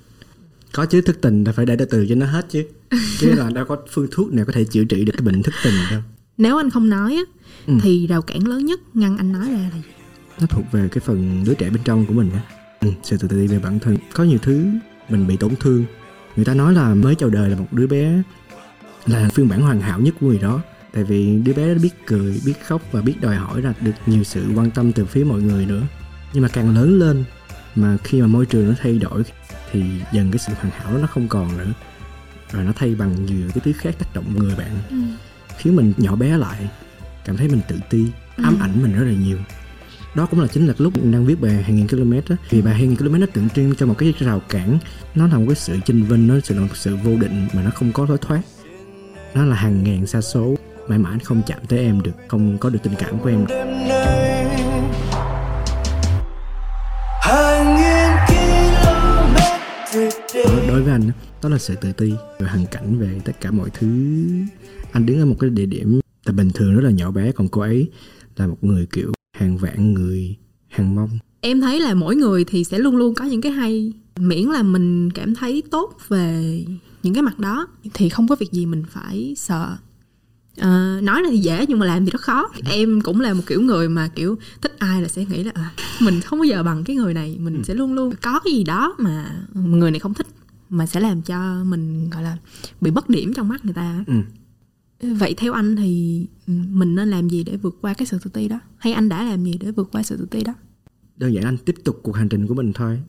có 0.74 0.86
chứ 0.86 1.02
thức 1.02 1.22
tình 1.22 1.44
là 1.44 1.52
phải 1.52 1.66
để 1.66 1.76
từ 1.76 1.86
từ 1.86 2.06
cho 2.10 2.16
nó 2.16 2.26
hết 2.26 2.46
chứ. 2.50 2.66
Chứ 3.20 3.34
là 3.34 3.50
đâu 3.50 3.66
có 3.66 3.78
phương 3.92 4.08
thuốc 4.12 4.34
nào 4.34 4.46
có 4.46 4.54
thể 4.54 4.64
chữa 4.64 4.84
trị 4.84 5.06
được 5.06 5.14
cái 5.18 5.26
bệnh 5.26 5.44
thức 5.44 5.54
tình 5.64 5.74
đâu. 5.92 6.02
Nếu 6.38 6.58
anh 6.58 6.70
không 6.70 6.90
nói 6.90 7.16
á 7.16 7.22
ừ. 7.68 7.74
thì 7.82 8.08
rào 8.08 8.22
cản 8.22 8.48
lớn 8.48 8.66
nhất 8.66 8.80
ngăn 8.94 9.18
anh 9.18 9.32
nói 9.32 9.48
ra 9.48 9.58
là 9.58 9.70
gì? 9.74 9.82
Nó 10.40 10.48
thuộc 10.48 10.66
về 10.72 10.88
cái 10.92 11.02
phần 11.06 11.44
đứa 11.46 11.54
trẻ 11.54 11.70
bên 11.70 11.84
trong 11.84 12.06
của 12.06 12.14
mình 12.14 12.32
á. 12.34 12.42
Ừ, 12.80 12.88
sự 13.04 13.18
tự 13.18 13.28
ti 13.28 13.48
về 13.48 13.60
bản 13.60 13.80
thân. 13.80 13.98
Có 14.14 14.24
nhiều 14.24 14.40
thứ 14.42 14.66
mình 15.10 15.28
bị 15.28 15.38
tổn 15.38 15.56
thương. 15.60 15.86
Người 16.36 16.46
ta 16.46 16.54
nói 16.54 16.74
là 16.74 16.96
mới 16.96 17.16
chào 17.16 17.30
đời 17.30 17.50
là 17.50 17.56
một 17.56 17.68
đứa 17.72 17.88
bé 17.88 18.22
là 19.06 19.30
phiên 19.34 19.48
bản 19.48 19.62
hoàn 19.62 19.82
hảo 19.82 20.00
nhất 20.00 20.16
của 20.20 20.28
người 20.28 20.40
đó. 20.40 20.62
Tại 20.94 21.04
vì 21.04 21.38
đứa 21.46 21.54
bé 21.54 21.74
biết 21.74 21.90
cười 22.06 22.42
biết 22.46 22.54
khóc 22.66 22.82
và 22.92 23.02
biết 23.02 23.14
đòi 23.22 23.36
hỏi 23.36 23.62
là 23.62 23.74
được 23.82 23.92
nhiều 24.06 24.24
sự 24.24 24.46
quan 24.56 24.72
tâm 24.72 24.92
từ 24.92 25.06
phía 25.06 25.24
mọi 25.24 25.42
người 25.42 25.66
nữa. 25.66 25.82
Nhưng 26.34 26.44
mà 26.44 26.50
càng 26.50 26.76
lớn 26.76 27.00
lên 27.00 27.24
mà 27.76 27.98
khi 28.04 28.22
mà 28.22 28.28
môi 28.28 28.46
trường 28.46 28.68
nó 28.68 28.74
thay 28.82 29.00
đổi 29.00 29.24
thì 29.74 29.84
dần 30.12 30.32
cái 30.32 30.40
sự 30.40 30.54
hoàn 30.54 30.70
hảo 30.70 30.94
đó 30.94 30.98
nó 30.98 31.08
không 31.08 31.28
còn 31.28 31.58
nữa 31.58 31.74
rồi 32.52 32.64
nó 32.64 32.72
thay 32.76 32.96
bằng 32.96 33.26
nhiều 33.26 33.50
cái 33.54 33.62
thứ 33.66 33.74
khác 33.74 33.96
tác 34.00 34.14
động 34.14 34.26
người 34.36 34.56
bạn 34.56 34.72
ừ. 34.90 34.98
khiến 35.58 35.76
mình 35.76 35.94
nhỏ 35.98 36.16
bé 36.16 36.38
lại 36.38 36.70
cảm 37.26 37.38
thấy 37.38 37.48
mình 37.48 37.62
tự 37.68 37.80
ti 37.90 38.06
ừ. 38.38 38.44
ám 38.44 38.58
ảnh 38.62 38.84
mình 38.84 38.94
rất 38.94 39.06
là 39.06 39.14
nhiều 39.14 39.38
đó 40.16 40.26
cũng 40.26 40.40
là 40.40 40.48
chính 40.48 40.68
là 40.68 40.74
lúc 40.78 40.94
đang 41.04 41.26
viết 41.26 41.42
bài 41.42 41.64
hàng 41.64 41.76
nghìn 41.76 41.88
km 41.88 42.14
đó 42.30 42.36
vì 42.50 42.62
bài 42.62 42.74
hàng 42.74 42.90
nghìn 42.90 42.98
km 42.98 43.20
nó 43.20 43.28
tượng 43.34 43.50
trưng 43.50 43.76
cho 43.76 43.86
một 43.86 43.96
cái 43.98 44.14
rào 44.20 44.42
cản 44.50 44.78
nó 45.16 45.28
là 45.28 45.38
một 45.38 45.46
cái 45.48 45.56
sự 45.56 45.80
chinh 45.86 46.04
vinh 46.04 46.28
nó 46.28 46.36
là 46.48 46.62
một 46.62 46.68
sự 46.74 46.96
vô 46.96 47.16
định 47.16 47.48
mà 47.54 47.64
nó 47.64 47.70
không 47.70 47.92
có 47.92 48.06
lối 48.10 48.18
thoát 48.18 48.42
nó 49.34 49.46
là 49.46 49.56
hàng 49.56 49.84
ngàn 49.84 50.08
xa 50.08 50.22
số 50.22 50.56
mãi 50.88 51.00
mãi 51.00 51.18
không 51.24 51.42
chạm 51.48 51.60
tới 51.68 51.80
em 51.80 52.02
được 52.02 52.16
không 52.28 52.58
có 52.58 52.70
được 52.70 52.80
tình 52.84 52.96
cảm 53.00 53.20
của 53.20 53.30
em 53.30 53.46
được. 53.46 53.56
Đối 60.74 60.82
với 60.82 60.92
anh 60.92 61.12
đó 61.44 61.50
là 61.50 61.58
sự 61.58 61.76
tự 61.82 61.92
ti 61.92 62.14
về 62.40 62.48
hoàn 62.48 62.66
cảnh 62.66 63.00
về 63.00 63.22
tất 63.26 63.32
cả 63.42 63.52
mọi 63.52 63.70
thứ. 63.70 63.88
Anh 64.92 65.06
đứng 65.06 65.20
ở 65.20 65.26
một 65.26 65.36
cái 65.40 65.50
địa 65.50 65.66
điểm 65.66 66.00
tại 66.26 66.34
bình 66.34 66.50
thường 66.54 66.76
rất 66.76 66.82
là 66.82 66.92
nhỏ 66.92 67.12
bé 67.12 67.32
còn 67.32 67.48
cô 67.48 67.62
ấy 67.62 67.90
là 68.36 68.48
một 68.48 68.58
người 68.62 68.86
kiểu 68.86 69.12
hàng 69.38 69.58
vạn 69.58 69.94
người 69.94 70.36
hàng 70.68 70.96
mong 70.96 71.10
em 71.42 71.62
thấy 71.62 71.80
là 71.80 71.94
mỗi 71.94 72.16
người 72.16 72.46
thì 72.46 72.64
sẽ 72.64 72.80
luôn 72.80 72.96
luôn 72.96 73.14
có 73.14 73.26
những 73.26 73.42
cái 73.42 73.52
hay. 73.52 73.94
Miễn 74.16 74.46
là 74.46 74.64
mình 74.64 75.12
cảm 75.12 75.36
thấy 75.36 75.64
tốt 75.72 75.98
về 76.08 76.66
những 77.04 77.14
cái 77.14 77.24
mặt 77.24 77.40
đó 77.40 77.68
thì 77.94 78.10
không 78.10 78.28
có 78.28 78.36
việc 78.36 78.52
gì 78.52 78.66
mình 78.66 78.84
phải 78.90 79.34
sợ. 79.38 79.78
À, 80.58 81.00
nói 81.04 81.22
là 81.22 81.30
thì 81.32 81.38
dễ 81.38 81.66
nhưng 81.68 81.80
mà 81.80 81.86
làm 81.86 82.06
thì 82.06 82.12
rất 82.12 82.22
khó. 82.22 82.50
Em 82.66 83.02
cũng 83.02 83.22
là 83.22 83.34
một 83.34 83.44
kiểu 83.48 83.62
người 83.62 83.90
mà 83.90 84.08
kiểu 84.16 84.38
thích 84.62 84.76
ai 84.80 85.02
là 85.02 85.08
sẽ 85.08 85.26
nghĩ 85.26 85.44
là 85.44 85.52
à, 85.56 85.72
mình 86.00 86.22
không 86.22 86.40
bao 86.40 86.44
giờ 86.44 86.64
bằng 86.64 86.84
cái 86.84 86.96
người 86.96 87.14
này 87.14 87.38
mình 87.40 87.56
ừ. 87.56 87.62
sẽ 87.64 87.74
luôn 87.74 87.94
luôn 87.94 88.14
có 88.22 88.40
cái 88.40 88.54
gì 88.54 88.64
đó 88.64 88.96
mà 88.98 89.46
người 89.54 89.92
này 89.92 90.00
không 90.00 90.14
thích 90.14 90.28
mà 90.74 90.86
sẽ 90.86 91.00
làm 91.00 91.22
cho 91.22 91.64
mình 91.64 92.10
gọi 92.10 92.24
là 92.24 92.38
bị 92.82 92.92
bất 92.92 93.10
điểm 93.10 93.34
trong 93.34 93.48
mắt 93.48 93.66
người 93.66 93.74
ta 93.74 94.04
ừ. 94.08 95.14
vậy 95.14 95.34
theo 95.38 95.54
anh 95.54 95.76
thì 95.76 96.26
mình 96.48 96.96
nên 96.96 97.10
làm 97.10 97.30
gì 97.30 97.44
để 97.44 97.58
vượt 97.58 97.78
qua 97.82 97.94
cái 97.94 98.06
sự 98.06 98.18
tự 98.24 98.30
ti 98.30 98.48
đó? 98.48 98.60
Hay 98.78 98.94
anh 98.94 99.10
đã 99.10 99.24
làm 99.24 99.44
gì 99.44 99.58
để 99.60 99.72
vượt 99.72 99.90
qua 99.92 100.04
sự 100.04 100.18
tự 100.18 100.26
ti 100.26 100.44
đó? 100.44 100.54
Đơn 101.18 101.34
giản 101.34 101.44
anh 101.44 101.58
tiếp 101.58 101.76
tục 101.84 102.00
cuộc 102.04 102.12
hành 102.12 102.30
trình 102.30 102.48
của 102.48 102.54
mình 102.54 102.74
thôi. 102.74 103.00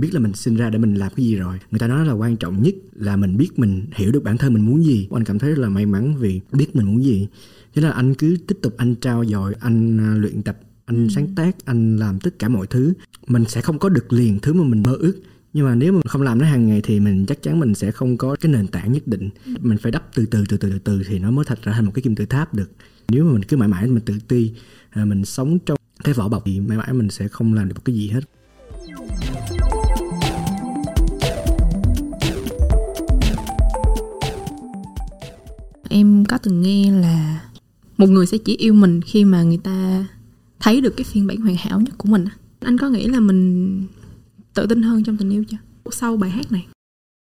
Biết 0.00 0.14
là 0.14 0.20
mình 0.20 0.32
sinh 0.34 0.56
ra 0.56 0.70
để 0.70 0.78
mình 0.78 0.94
làm 0.94 1.12
cái 1.16 1.26
gì 1.26 1.36
rồi. 1.36 1.58
Người 1.70 1.78
ta 1.78 1.88
nói 1.88 2.06
là 2.06 2.12
quan 2.12 2.36
trọng 2.36 2.62
nhất 2.62 2.74
là 2.92 3.16
mình 3.16 3.36
biết 3.36 3.58
mình 3.58 3.86
hiểu 3.94 4.12
được 4.12 4.24
bản 4.24 4.38
thân 4.38 4.54
mình 4.54 4.66
muốn 4.66 4.84
gì. 4.84 5.08
Anh 5.10 5.24
cảm 5.24 5.38
thấy 5.38 5.50
rất 5.50 5.58
là 5.58 5.68
may 5.68 5.86
mắn 5.86 6.16
vì 6.16 6.40
biết 6.52 6.76
mình 6.76 6.86
muốn 6.86 7.04
gì. 7.04 7.28
Thế 7.74 7.82
là 7.82 7.90
anh 7.90 8.14
cứ 8.14 8.36
tiếp 8.46 8.58
tục 8.62 8.74
anh 8.76 8.94
trao 8.94 9.24
dồi 9.24 9.54
anh 9.60 9.98
à, 9.98 10.14
luyện 10.14 10.42
tập 10.42 10.58
anh 10.86 11.08
sáng 11.10 11.34
tác 11.34 11.64
anh 11.64 11.96
làm 11.96 12.20
tất 12.20 12.38
cả 12.38 12.48
mọi 12.48 12.66
thứ. 12.66 12.92
Mình 13.26 13.44
sẽ 13.48 13.60
không 13.60 13.78
có 13.78 13.88
được 13.88 14.12
liền 14.12 14.38
thứ 14.40 14.52
mà 14.52 14.64
mình 14.64 14.82
mơ 14.82 14.96
ước 15.00 15.22
nhưng 15.54 15.66
mà 15.66 15.74
nếu 15.74 15.92
mà 15.92 16.00
không 16.06 16.22
làm 16.22 16.38
nó 16.38 16.46
hàng 16.46 16.68
ngày 16.68 16.80
thì 16.84 17.00
mình 17.00 17.26
chắc 17.26 17.42
chắn 17.42 17.60
mình 17.60 17.74
sẽ 17.74 17.90
không 17.90 18.16
có 18.16 18.36
cái 18.40 18.52
nền 18.52 18.66
tảng 18.66 18.92
nhất 18.92 19.06
định. 19.06 19.30
Mình 19.60 19.78
phải 19.78 19.92
đắp 19.92 20.14
từ 20.14 20.26
từ 20.26 20.44
từ 20.48 20.56
từ 20.56 20.70
từ 20.70 20.78
từ 20.78 21.02
thì 21.08 21.18
nó 21.18 21.30
mới 21.30 21.44
thật 21.44 21.62
ra 21.62 21.72
thành 21.72 21.84
một 21.84 21.92
cái 21.94 22.02
kim 22.02 22.14
tự 22.14 22.26
tháp 22.26 22.54
được. 22.54 22.70
Nếu 23.08 23.24
mà 23.24 23.32
mình 23.32 23.42
cứ 23.42 23.56
mãi 23.56 23.68
mãi 23.68 23.86
mình 23.86 24.04
tự 24.04 24.14
ti 24.28 24.52
à, 24.90 25.04
mình 25.04 25.24
sống 25.24 25.58
trong 25.58 25.78
cái 26.04 26.14
vỏ 26.14 26.28
bọc 26.28 26.42
thì 26.46 26.60
mãi 26.60 26.78
mãi 26.78 26.92
mình 26.92 27.10
sẽ 27.10 27.28
không 27.28 27.54
làm 27.54 27.68
được 27.68 27.74
một 27.74 27.82
cái 27.84 27.94
gì 27.94 28.08
hết. 28.08 28.20
Em 35.88 36.24
có 36.24 36.38
từng 36.38 36.62
nghe 36.62 36.90
là 36.90 37.40
một 37.96 38.06
người 38.06 38.26
sẽ 38.26 38.38
chỉ 38.38 38.56
yêu 38.56 38.74
mình 38.74 39.00
khi 39.00 39.24
mà 39.24 39.42
người 39.42 39.58
ta 39.64 40.06
thấy 40.60 40.80
được 40.80 40.96
cái 40.96 41.04
phiên 41.04 41.26
bản 41.26 41.36
hoàn 41.36 41.56
hảo 41.56 41.80
nhất 41.80 41.94
của 41.98 42.08
mình 42.08 42.24
anh 42.64 42.78
có 42.78 42.88
nghĩ 42.88 43.06
là 43.06 43.20
mình 43.20 43.86
tự 44.54 44.66
tin 44.66 44.82
hơn 44.82 45.04
trong 45.04 45.16
tình 45.16 45.30
yêu 45.30 45.44
chưa? 45.44 45.56
Sau 45.90 46.16
bài 46.16 46.30
hát 46.30 46.52
này. 46.52 46.66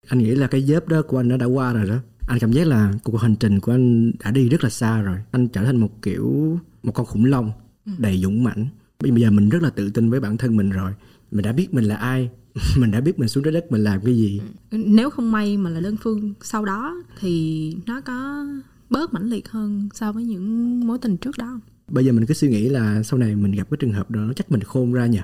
Anh 0.07 0.19
nghĩ 0.19 0.31
là 0.35 0.47
cái 0.47 0.61
dớp 0.61 0.87
đó 0.87 1.01
của 1.01 1.19
anh 1.19 1.27
nó 1.27 1.37
đã 1.37 1.45
qua 1.45 1.73
rồi 1.73 1.87
đó. 1.87 1.97
Anh 2.27 2.39
cảm 2.39 2.51
giác 2.51 2.67
là 2.67 2.93
cuộc 3.03 3.17
hành 3.17 3.35
trình 3.35 3.59
của 3.59 3.71
anh 3.71 4.11
đã 4.19 4.31
đi 4.31 4.49
rất 4.49 4.63
là 4.63 4.69
xa 4.69 5.01
rồi. 5.01 5.17
Anh 5.31 5.47
trở 5.47 5.65
thành 5.65 5.77
một 5.77 6.01
kiểu 6.01 6.59
một 6.83 6.91
con 6.91 7.05
khủng 7.05 7.25
long 7.25 7.51
đầy 7.97 8.17
dũng 8.17 8.43
mãnh. 8.43 8.67
Bây 8.99 9.11
giờ 9.21 9.31
mình 9.31 9.49
rất 9.49 9.61
là 9.61 9.69
tự 9.69 9.89
tin 9.89 10.09
với 10.09 10.19
bản 10.19 10.37
thân 10.37 10.57
mình 10.57 10.69
rồi. 10.69 10.91
Mình 11.31 11.43
đã 11.43 11.51
biết 11.51 11.73
mình 11.73 11.83
là 11.83 11.95
ai 11.95 12.29
mình 12.77 12.91
đã 12.91 13.01
biết 13.01 13.19
mình 13.19 13.29
xuống 13.29 13.43
trái 13.43 13.53
đất 13.53 13.71
mình 13.71 13.83
làm 13.83 14.01
cái 14.01 14.15
gì. 14.15 14.41
Nếu 14.71 15.09
không 15.09 15.31
may 15.31 15.57
mà 15.57 15.69
là 15.69 15.79
đơn 15.79 15.95
phương 15.97 16.33
sau 16.41 16.65
đó 16.65 17.03
thì 17.19 17.75
nó 17.85 18.01
có 18.01 18.45
bớt 18.89 19.13
mãnh 19.13 19.29
liệt 19.29 19.49
hơn 19.49 19.89
so 19.93 20.11
với 20.11 20.23
những 20.23 20.79
mối 20.87 20.97
tình 20.97 21.17
trước 21.17 21.37
đó 21.37 21.59
bây 21.91 22.05
giờ 22.05 22.11
mình 22.11 22.25
cứ 22.25 22.33
suy 22.33 22.49
nghĩ 22.49 22.69
là 22.69 23.03
sau 23.03 23.19
này 23.19 23.35
mình 23.35 23.51
gặp 23.51 23.67
cái 23.71 23.77
trường 23.77 23.93
hợp 23.93 24.11
đó 24.11 24.21
nó 24.21 24.33
chắc 24.33 24.51
mình 24.51 24.61
khôn 24.61 24.93
ra 24.93 25.05
nhỉ 25.05 25.19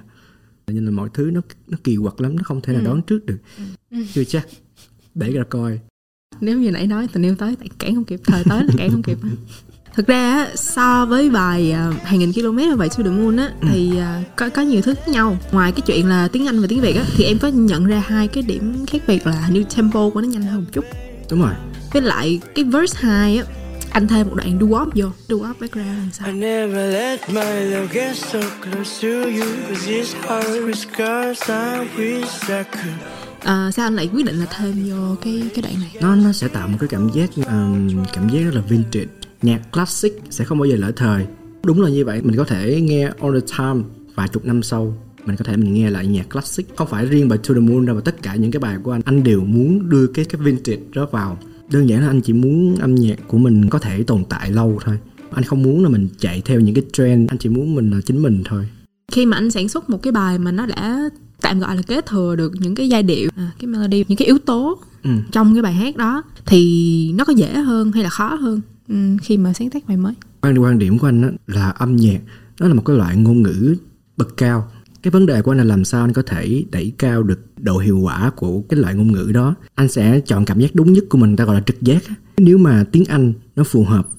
nên 0.73 0.85
là 0.85 0.91
mọi 0.91 1.09
thứ 1.13 1.29
nó 1.33 1.41
nó 1.67 1.77
kỳ 1.83 1.97
quặc 2.01 2.21
lắm 2.21 2.35
nó 2.35 2.43
không 2.43 2.61
thể 2.61 2.73
nào 2.73 2.81
đoán 2.81 3.01
trước 3.01 3.25
được. 3.25 3.37
Chưa 4.13 4.23
chắc. 4.23 4.47
Để 5.15 5.31
ra 5.31 5.43
coi. 5.49 5.79
Nếu 6.41 6.59
như 6.59 6.71
nãy 6.71 6.87
nói 6.87 7.07
tình 7.13 7.23
yêu 7.23 7.35
tới 7.35 7.55
tại 7.59 7.69
cản 7.79 7.95
không 7.95 8.03
kịp 8.03 8.19
thời 8.25 8.43
tới 8.43 8.63
là 8.63 8.73
cản 8.77 8.91
không 8.91 9.03
kịp. 9.03 9.17
Thực 9.95 10.07
ra 10.07 10.47
so 10.55 11.05
với 11.05 11.29
bài 11.29 11.71
à, 11.71 11.91
hàng 12.03 12.19
nghìn 12.19 12.33
km 12.33 12.57
và 12.57 12.75
bài 12.75 12.89
To 12.89 13.03
the 13.03 13.09
Moon 13.09 13.37
á 13.37 13.51
thì 13.71 13.97
à, 13.97 14.23
có 14.35 14.49
có 14.49 14.61
nhiều 14.61 14.81
thứ 14.81 14.93
khác 14.93 15.07
nhau. 15.07 15.37
Ngoài 15.51 15.71
cái 15.71 15.81
chuyện 15.85 16.07
là 16.07 16.27
tiếng 16.27 16.47
Anh 16.47 16.61
và 16.61 16.67
tiếng 16.69 16.81
Việt 16.81 16.95
á 16.95 17.05
thì 17.15 17.23
em 17.23 17.39
có 17.39 17.47
nhận 17.47 17.85
ra 17.85 18.03
hai 18.07 18.27
cái 18.27 18.43
điểm 18.43 18.85
khác 18.87 19.01
biệt 19.07 19.27
là 19.27 19.49
như 19.51 19.63
tempo 19.75 20.09
của 20.09 20.21
nó 20.21 20.27
nhanh 20.27 20.43
hơn 20.43 20.61
một 20.61 20.69
chút. 20.71 20.85
Đúng 21.31 21.41
rồi. 21.41 21.53
Với 21.93 22.01
lại 22.01 22.39
cái 22.55 22.65
verse 22.65 22.99
2 23.01 23.37
á 23.37 23.45
anh 23.97 24.07
thêm 24.07 24.27
một 24.27 24.35
đoạn 24.35 24.59
wop 24.59 24.89
vô. 24.95 25.37
Wop 25.37 25.53
background 25.59 25.97
làm 25.97 26.05
I 26.05 26.11
sao 26.11 26.31
never 26.31 26.93
let 26.93 27.29
my 27.29 27.65
love 27.65 27.87
get 27.93 28.17
so 28.17 28.39
close 28.61 29.01
to 29.01 29.29
you 29.29 29.45
Cause 29.69 29.91
it's 29.91 30.13
hard 30.13 30.49
with 30.49 30.73
scars 30.73 31.49
I 31.49 31.87
wish 31.97 32.59
I 32.59 32.63
could. 32.63 32.95
À, 33.43 33.71
sao 33.71 33.85
anh 33.85 33.95
lại 33.95 34.09
quyết 34.13 34.25
định 34.25 34.35
là 34.39 34.45
thêm 34.57 34.89
vô 34.89 35.15
cái 35.21 35.43
cái 35.53 35.61
đoạn 35.61 35.73
này? 35.79 35.95
Nó 36.01 36.15
nó 36.15 36.31
sẽ 36.31 36.47
tạo 36.47 36.67
một 36.67 36.77
cái 36.79 36.87
cảm 36.87 37.09
giác 37.13 37.29
um, 37.35 38.05
cảm 38.13 38.29
giác 38.29 38.39
rất 38.39 38.55
là 38.55 38.61
vintage. 38.61 39.07
Nhạc 39.41 39.61
classic 39.71 40.13
sẽ 40.29 40.45
không 40.45 40.59
bao 40.59 40.65
giờ 40.65 40.75
lỡ 40.75 40.91
thời. 40.95 41.25
Đúng 41.63 41.81
là 41.81 41.89
như 41.89 42.05
vậy 42.05 42.21
mình 42.21 42.37
có 42.37 42.43
thể 42.43 42.81
nghe 42.81 43.11
all 43.21 43.39
the 43.39 43.47
time. 43.57 43.83
Vài 44.15 44.27
chục 44.27 44.45
năm 44.45 44.63
sau 44.63 44.97
mình 45.25 45.35
có 45.35 45.45
thể 45.45 45.57
mình 45.57 45.73
nghe 45.73 45.89
lại 45.89 46.07
nhạc 46.07 46.29
classic. 46.29 46.75
Không 46.75 46.87
phải 46.87 47.05
riêng 47.05 47.29
bài 47.29 47.39
To 47.47 47.53
the 47.53 47.59
Moon 47.59 47.85
đâu 47.85 47.95
mà 47.95 48.01
tất 48.05 48.21
cả 48.21 48.35
những 48.35 48.51
cái 48.51 48.59
bài 48.59 48.77
của 48.83 48.91
anh 48.91 49.01
anh 49.05 49.23
đều 49.23 49.41
muốn 49.41 49.89
đưa 49.89 50.07
cái 50.07 50.25
cái 50.25 50.41
vintage 50.41 50.81
đó 50.93 51.07
vào 51.11 51.37
đơn 51.71 51.89
giản 51.89 52.01
là 52.01 52.07
anh 52.07 52.21
chỉ 52.21 52.33
muốn 52.33 52.75
âm 52.75 52.95
nhạc 52.95 53.19
của 53.27 53.37
mình 53.37 53.69
có 53.69 53.79
thể 53.79 54.03
tồn 54.03 54.23
tại 54.29 54.51
lâu 54.51 54.79
thôi. 54.85 54.97
Anh 55.31 55.43
không 55.43 55.63
muốn 55.63 55.83
là 55.83 55.89
mình 55.89 56.07
chạy 56.19 56.41
theo 56.45 56.59
những 56.59 56.75
cái 56.75 56.83
trend 56.93 57.29
anh 57.29 57.37
chỉ 57.37 57.49
muốn 57.49 57.75
mình 57.75 57.89
là 57.91 58.01
chính 58.05 58.21
mình 58.21 58.41
thôi. 58.45 58.67
Khi 59.11 59.25
mà 59.25 59.37
anh 59.37 59.51
sản 59.51 59.69
xuất 59.69 59.89
một 59.89 60.01
cái 60.03 60.11
bài 60.11 60.39
mà 60.39 60.51
nó 60.51 60.65
đã 60.65 61.09
tạm 61.41 61.59
gọi 61.59 61.75
là 61.75 61.81
kế 61.81 62.01
thừa 62.01 62.35
được 62.35 62.53
những 62.59 62.75
cái 62.75 62.89
giai 62.89 63.03
điệu 63.03 63.29
à, 63.35 63.51
cái 63.59 63.67
melody 63.67 64.05
những 64.07 64.17
cái 64.17 64.25
yếu 64.25 64.37
tố 64.39 64.79
Ừ. 65.03 65.09
trong 65.31 65.53
cái 65.53 65.61
bài 65.61 65.73
hát 65.73 65.97
đó 65.97 66.23
thì 66.45 67.11
nó 67.15 67.25
có 67.25 67.33
dễ 67.33 67.53
hơn 67.53 67.91
hay 67.91 68.03
là 68.03 68.09
khó 68.09 68.35
hơn 68.35 68.61
ừ, 68.87 68.95
khi 69.21 69.37
mà 69.37 69.53
sáng 69.53 69.69
tác 69.69 69.87
bài 69.87 69.97
mới? 69.97 70.13
Quan 70.41 70.57
quan 70.57 70.79
điểm 70.79 70.97
của 70.99 71.07
anh 71.07 71.35
là 71.47 71.69
âm 71.69 71.95
nhạc 71.95 72.19
nó 72.59 72.67
là 72.67 72.73
một 72.73 72.81
cái 72.85 72.95
loại 72.95 73.17
ngôn 73.17 73.41
ngữ 73.41 73.75
bậc 74.17 74.37
cao 74.37 74.71
cái 75.07 75.11
vấn 75.11 75.25
đề 75.25 75.41
của 75.41 75.51
anh 75.51 75.57
là 75.57 75.63
làm 75.63 75.85
sao 75.85 76.03
anh 76.03 76.13
có 76.13 76.21
thể 76.21 76.63
đẩy 76.71 76.93
cao 76.97 77.23
được 77.23 77.39
độ 77.57 77.77
hiệu 77.77 77.99
quả 77.99 78.31
của 78.35 78.61
cái 78.61 78.79
loại 78.79 78.95
ngôn 78.95 79.11
ngữ 79.11 79.31
đó. 79.33 79.55
Anh 79.75 79.87
sẽ 79.87 80.19
chọn 80.19 80.45
cảm 80.45 80.59
giác 80.59 80.75
đúng 80.75 80.93
nhất 80.93 81.03
của 81.09 81.17
mình 81.17 81.35
ta 81.35 81.45
gọi 81.45 81.55
là 81.55 81.61
trực 81.61 81.81
giác 81.81 82.03
nếu 82.37 82.57
mà 82.57 82.85
tiếng 82.91 83.05
anh 83.05 83.33
nó 83.55 83.63
phù 83.63 83.83
hợp 83.83 84.09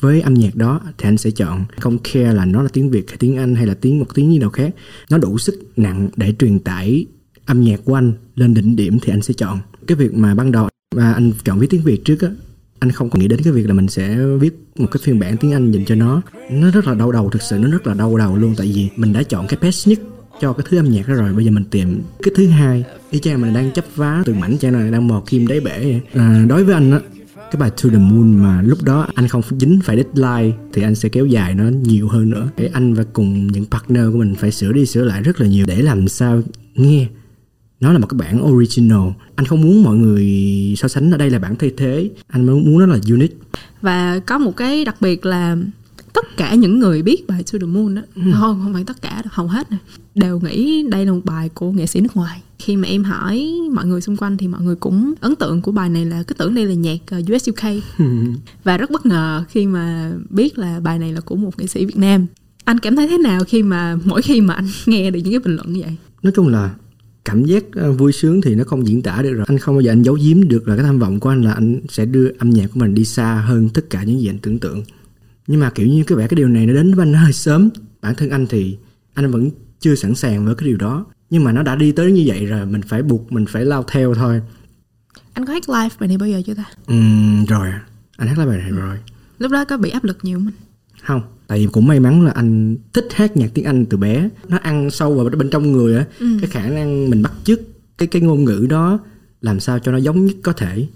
với 0.00 0.20
âm 0.20 0.34
nhạc 0.34 0.56
đó, 0.56 0.80
thì 0.98 1.08
anh 1.08 1.16
sẽ 1.16 1.30
chọn 1.30 1.64
không 1.80 1.98
care 1.98 2.32
là 2.32 2.44
nó 2.44 2.62
là 2.62 2.68
tiếng 2.72 2.90
việt 2.90 3.08
hay 3.08 3.16
tiếng 3.16 3.36
anh 3.36 3.54
hay 3.54 3.66
là 3.66 3.74
tiếng 3.74 3.98
một 3.98 4.06
tiếng 4.14 4.32
gì 4.32 4.38
nào 4.38 4.50
khác. 4.50 4.74
Nó 5.10 5.18
đủ 5.18 5.38
sức 5.38 5.54
nặng 5.76 6.08
để 6.16 6.34
truyền 6.38 6.58
tải 6.58 7.06
âm 7.46 7.60
nhạc 7.60 7.80
của 7.84 7.94
anh 7.94 8.12
lên 8.34 8.54
đỉnh 8.54 8.76
điểm 8.76 8.98
thì 9.02 9.12
anh 9.12 9.22
sẽ 9.22 9.34
chọn. 9.34 9.58
Cái 9.86 9.96
việc 9.96 10.14
mà 10.14 10.34
ban 10.34 10.52
đầu 10.52 10.68
mà 10.96 11.12
anh 11.12 11.32
chọn 11.44 11.58
viết 11.58 11.70
tiếng 11.70 11.82
việt 11.82 12.04
trước 12.04 12.20
á, 12.20 12.28
anh 12.78 12.92
không 12.92 13.10
còn 13.10 13.20
nghĩ 13.20 13.28
đến 13.28 13.40
cái 13.44 13.52
việc 13.52 13.66
là 13.66 13.74
mình 13.74 13.88
sẽ 13.88 14.18
viết 14.40 14.54
một 14.76 14.88
cái 14.90 15.00
phiên 15.04 15.18
bản 15.18 15.36
tiếng 15.36 15.52
Anh 15.52 15.72
dành 15.72 15.84
cho 15.84 15.94
nó. 15.94 16.22
Nó 16.50 16.70
rất 16.70 16.86
là 16.86 16.94
đau 16.94 17.12
đầu, 17.12 17.30
thực 17.30 17.42
sự 17.42 17.58
nó 17.58 17.70
rất 17.70 17.86
là 17.86 17.94
đau 17.94 18.16
đầu 18.16 18.36
luôn, 18.36 18.54
tại 18.56 18.72
vì 18.74 18.88
mình 18.96 19.12
đã 19.12 19.22
chọn 19.22 19.46
cái 19.46 19.58
best 19.62 19.88
nhất 19.88 20.00
cho 20.40 20.52
cái 20.52 20.66
thứ 20.70 20.76
âm 20.76 20.90
nhạc 20.90 21.08
đó 21.08 21.14
rồi. 21.14 21.32
Bây 21.32 21.44
giờ 21.44 21.50
mình 21.50 21.64
tìm 21.64 22.02
cái 22.22 22.32
thứ 22.36 22.46
hai. 22.46 22.84
Y 23.10 23.18
chang 23.18 23.40
mình 23.40 23.54
đang 23.54 23.70
chấp 23.70 23.84
vá 23.96 24.22
từ 24.26 24.34
mảnh 24.34 24.58
chang 24.58 24.72
này 24.72 24.90
đang 24.90 25.08
mò 25.08 25.22
kim 25.26 25.46
đáy 25.46 25.60
bể 25.60 25.78
vậy. 25.78 26.00
À, 26.14 26.44
đối 26.48 26.64
với 26.64 26.74
anh 26.74 26.90
á 26.90 27.00
cái 27.36 27.60
bài 27.60 27.70
To 27.70 27.90
The 27.90 27.98
Moon 27.98 28.36
mà 28.36 28.62
lúc 28.62 28.82
đó 28.82 29.06
anh 29.14 29.28
không 29.28 29.42
dính 29.60 29.80
phải 29.84 29.96
deadline 29.96 30.56
thì 30.72 30.82
anh 30.82 30.94
sẽ 30.94 31.08
kéo 31.08 31.26
dài 31.26 31.54
nó 31.54 31.64
nhiều 31.64 32.08
hơn 32.08 32.30
nữa. 32.30 32.48
Để 32.56 32.70
anh 32.72 32.94
và 32.94 33.04
cùng 33.12 33.46
những 33.46 33.64
partner 33.70 34.04
của 34.12 34.18
mình 34.18 34.34
phải 34.34 34.52
sửa 34.52 34.72
đi 34.72 34.86
sửa 34.86 35.04
lại 35.04 35.22
rất 35.22 35.40
là 35.40 35.46
nhiều 35.46 35.66
để 35.68 35.82
làm 35.82 36.08
sao 36.08 36.42
nghe. 36.74 37.06
Nó 37.80 37.92
là 37.92 37.98
một 37.98 38.06
cái 38.06 38.18
bản 38.18 38.44
original. 38.52 39.08
Anh 39.36 39.46
không 39.46 39.60
muốn 39.60 39.82
mọi 39.82 39.96
người 39.96 40.26
so 40.76 40.88
sánh 40.88 41.10
ở 41.10 41.16
đây 41.16 41.30
là 41.30 41.38
bản 41.38 41.56
thay 41.56 41.70
thế. 41.76 42.10
Anh 42.28 42.46
muốn 42.46 42.64
muốn 42.64 42.78
nó 42.78 42.86
là 42.86 42.98
unique. 43.10 43.36
Và 43.82 44.20
có 44.26 44.38
một 44.38 44.56
cái 44.56 44.84
đặc 44.84 44.96
biệt 45.00 45.26
là 45.26 45.56
tất 46.22 46.36
cả 46.36 46.54
những 46.54 46.78
người 46.78 47.02
biết 47.02 47.26
bài 47.28 47.42
To 47.52 47.58
The 47.58 47.66
Moon 47.66 47.94
đó 47.94 48.02
không 48.14 48.60
không 48.62 48.72
phải 48.72 48.84
tất 48.84 49.02
cả 49.02 49.22
đâu 49.24 49.30
hầu 49.30 49.46
hết 49.46 49.70
nè. 49.70 49.76
Đều 50.14 50.40
nghĩ 50.40 50.84
đây 50.90 51.06
là 51.06 51.12
một 51.12 51.20
bài 51.24 51.48
của 51.48 51.70
nghệ 51.70 51.86
sĩ 51.86 52.00
nước 52.00 52.16
ngoài. 52.16 52.42
Khi 52.58 52.76
mà 52.76 52.88
em 52.88 53.04
hỏi 53.04 53.50
mọi 53.72 53.86
người 53.86 54.00
xung 54.00 54.16
quanh 54.16 54.36
thì 54.36 54.48
mọi 54.48 54.62
người 54.62 54.76
cũng 54.76 55.14
ấn 55.20 55.36
tượng 55.36 55.62
của 55.62 55.72
bài 55.72 55.88
này 55.88 56.04
là 56.04 56.22
cứ 56.22 56.34
tưởng 56.34 56.54
đây 56.54 56.66
là 56.66 56.74
nhạc 56.74 56.98
ờ, 57.10 57.20
US 57.34 57.48
UK 57.48 57.82
và 58.64 58.76
rất 58.76 58.90
bất 58.90 59.06
ngờ 59.06 59.44
khi 59.48 59.66
mà 59.66 60.12
biết 60.30 60.58
là 60.58 60.80
bài 60.80 60.98
này 60.98 61.12
là 61.12 61.20
của 61.20 61.36
một 61.36 61.58
nghệ 61.58 61.66
sĩ 61.66 61.84
Việt 61.84 61.96
Nam. 61.96 62.26
Anh 62.64 62.78
cảm 62.78 62.96
thấy 62.96 63.08
thế 63.08 63.18
nào 63.18 63.44
khi 63.44 63.62
mà 63.62 63.96
mỗi 64.04 64.22
khi 64.22 64.40
mà 64.40 64.54
anh 64.54 64.68
nghe 64.86 65.10
được 65.10 65.20
những 65.24 65.32
cái 65.32 65.40
bình 65.40 65.56
luận 65.56 65.72
như 65.72 65.80
vậy? 65.80 65.96
Nói 66.22 66.32
chung 66.36 66.48
là 66.48 66.74
cảm 67.24 67.44
giác 67.44 67.64
ờ, 67.72 67.92
vui 67.92 68.12
sướng 68.12 68.40
thì 68.40 68.54
nó 68.54 68.64
không 68.64 68.86
diễn 68.86 69.02
tả 69.02 69.22
được 69.22 69.32
rồi. 69.32 69.44
Anh 69.48 69.58
không 69.58 69.74
bao 69.74 69.80
giờ 69.80 69.92
anh 69.92 70.02
giấu 70.02 70.18
giếm 70.22 70.48
được 70.48 70.68
là 70.68 70.76
cái 70.76 70.84
tham 70.84 70.98
vọng 70.98 71.20
của 71.20 71.28
anh 71.28 71.42
là 71.42 71.52
anh 71.52 71.80
sẽ 71.88 72.04
đưa 72.04 72.30
âm 72.38 72.50
nhạc 72.50 72.66
của 72.74 72.80
mình 72.80 72.94
đi 72.94 73.04
xa 73.04 73.44
hơn 73.46 73.68
tất 73.68 73.90
cả 73.90 74.02
những 74.02 74.20
gì 74.20 74.28
anh 74.28 74.38
tưởng 74.38 74.58
tượng 74.58 74.82
nhưng 75.46 75.60
mà 75.60 75.70
kiểu 75.70 75.86
như 75.86 76.04
cái 76.04 76.18
vẻ 76.18 76.28
cái 76.28 76.36
điều 76.36 76.48
này 76.48 76.66
nó 76.66 76.72
đến 76.72 76.94
với 76.94 77.02
anh 77.02 77.14
hơi 77.14 77.32
sớm. 77.32 77.68
Bản 78.00 78.14
thân 78.14 78.30
anh 78.30 78.46
thì 78.46 78.78
anh 79.14 79.30
vẫn 79.30 79.50
chưa 79.80 79.94
sẵn 79.94 80.14
sàng 80.14 80.46
với 80.46 80.54
cái 80.54 80.68
điều 80.68 80.76
đó. 80.76 81.06
Nhưng 81.30 81.44
mà 81.44 81.52
nó 81.52 81.62
đã 81.62 81.76
đi 81.76 81.92
tới 81.92 82.12
như 82.12 82.24
vậy 82.26 82.46
rồi 82.46 82.66
mình 82.66 82.82
phải 82.82 83.02
buộc 83.02 83.32
mình 83.32 83.46
phải 83.46 83.64
lao 83.64 83.84
theo 83.88 84.14
thôi. 84.14 84.42
Anh 85.32 85.46
có 85.46 85.52
hát 85.52 85.68
live 85.68 85.96
bài 86.00 86.08
này 86.08 86.18
bao 86.18 86.28
giờ 86.28 86.42
chưa 86.46 86.54
ta? 86.54 86.64
Ừm, 86.86 87.44
rồi. 87.44 87.68
Anh 88.16 88.28
hát 88.28 88.38
lại 88.38 88.46
bài 88.46 88.58
này 88.58 88.70
rồi. 88.70 88.96
Lúc 89.38 89.52
đó 89.52 89.64
có 89.64 89.76
bị 89.76 89.90
áp 89.90 90.04
lực 90.04 90.18
nhiều 90.22 90.38
không 90.38 90.52
không 91.02 91.22
tại 91.46 91.58
vì 91.58 91.66
cũng 91.72 91.86
may 91.86 92.00
mắn 92.00 92.22
là 92.22 92.30
anh 92.30 92.76
thích 92.92 93.08
hát 93.14 93.36
nhạc 93.36 93.48
tiếng 93.54 93.64
anh 93.64 93.86
từ 93.86 93.96
bé. 93.96 94.28
Nó 94.48 94.58
ăn 94.62 94.90
sâu 94.90 95.14
vào 95.14 95.24
bên 95.38 95.50
trong 95.50 95.72
người 95.72 95.96
á. 95.96 96.04
Cái 96.18 96.50
khả 96.50 96.68
năng 96.68 97.10
mình 97.10 97.22
bắt 97.22 97.32
chước 97.44 97.60
cái 97.98 98.08
cái 98.08 98.22
ngôn 98.22 98.44
ngữ 98.44 98.66
đó 98.70 98.98
làm 99.40 99.60
sao 99.60 99.78
cho 99.78 99.92
nó 99.92 99.98
giống 99.98 100.26
nhất 100.26 100.36
có 100.42 100.52
thể. 100.52 100.86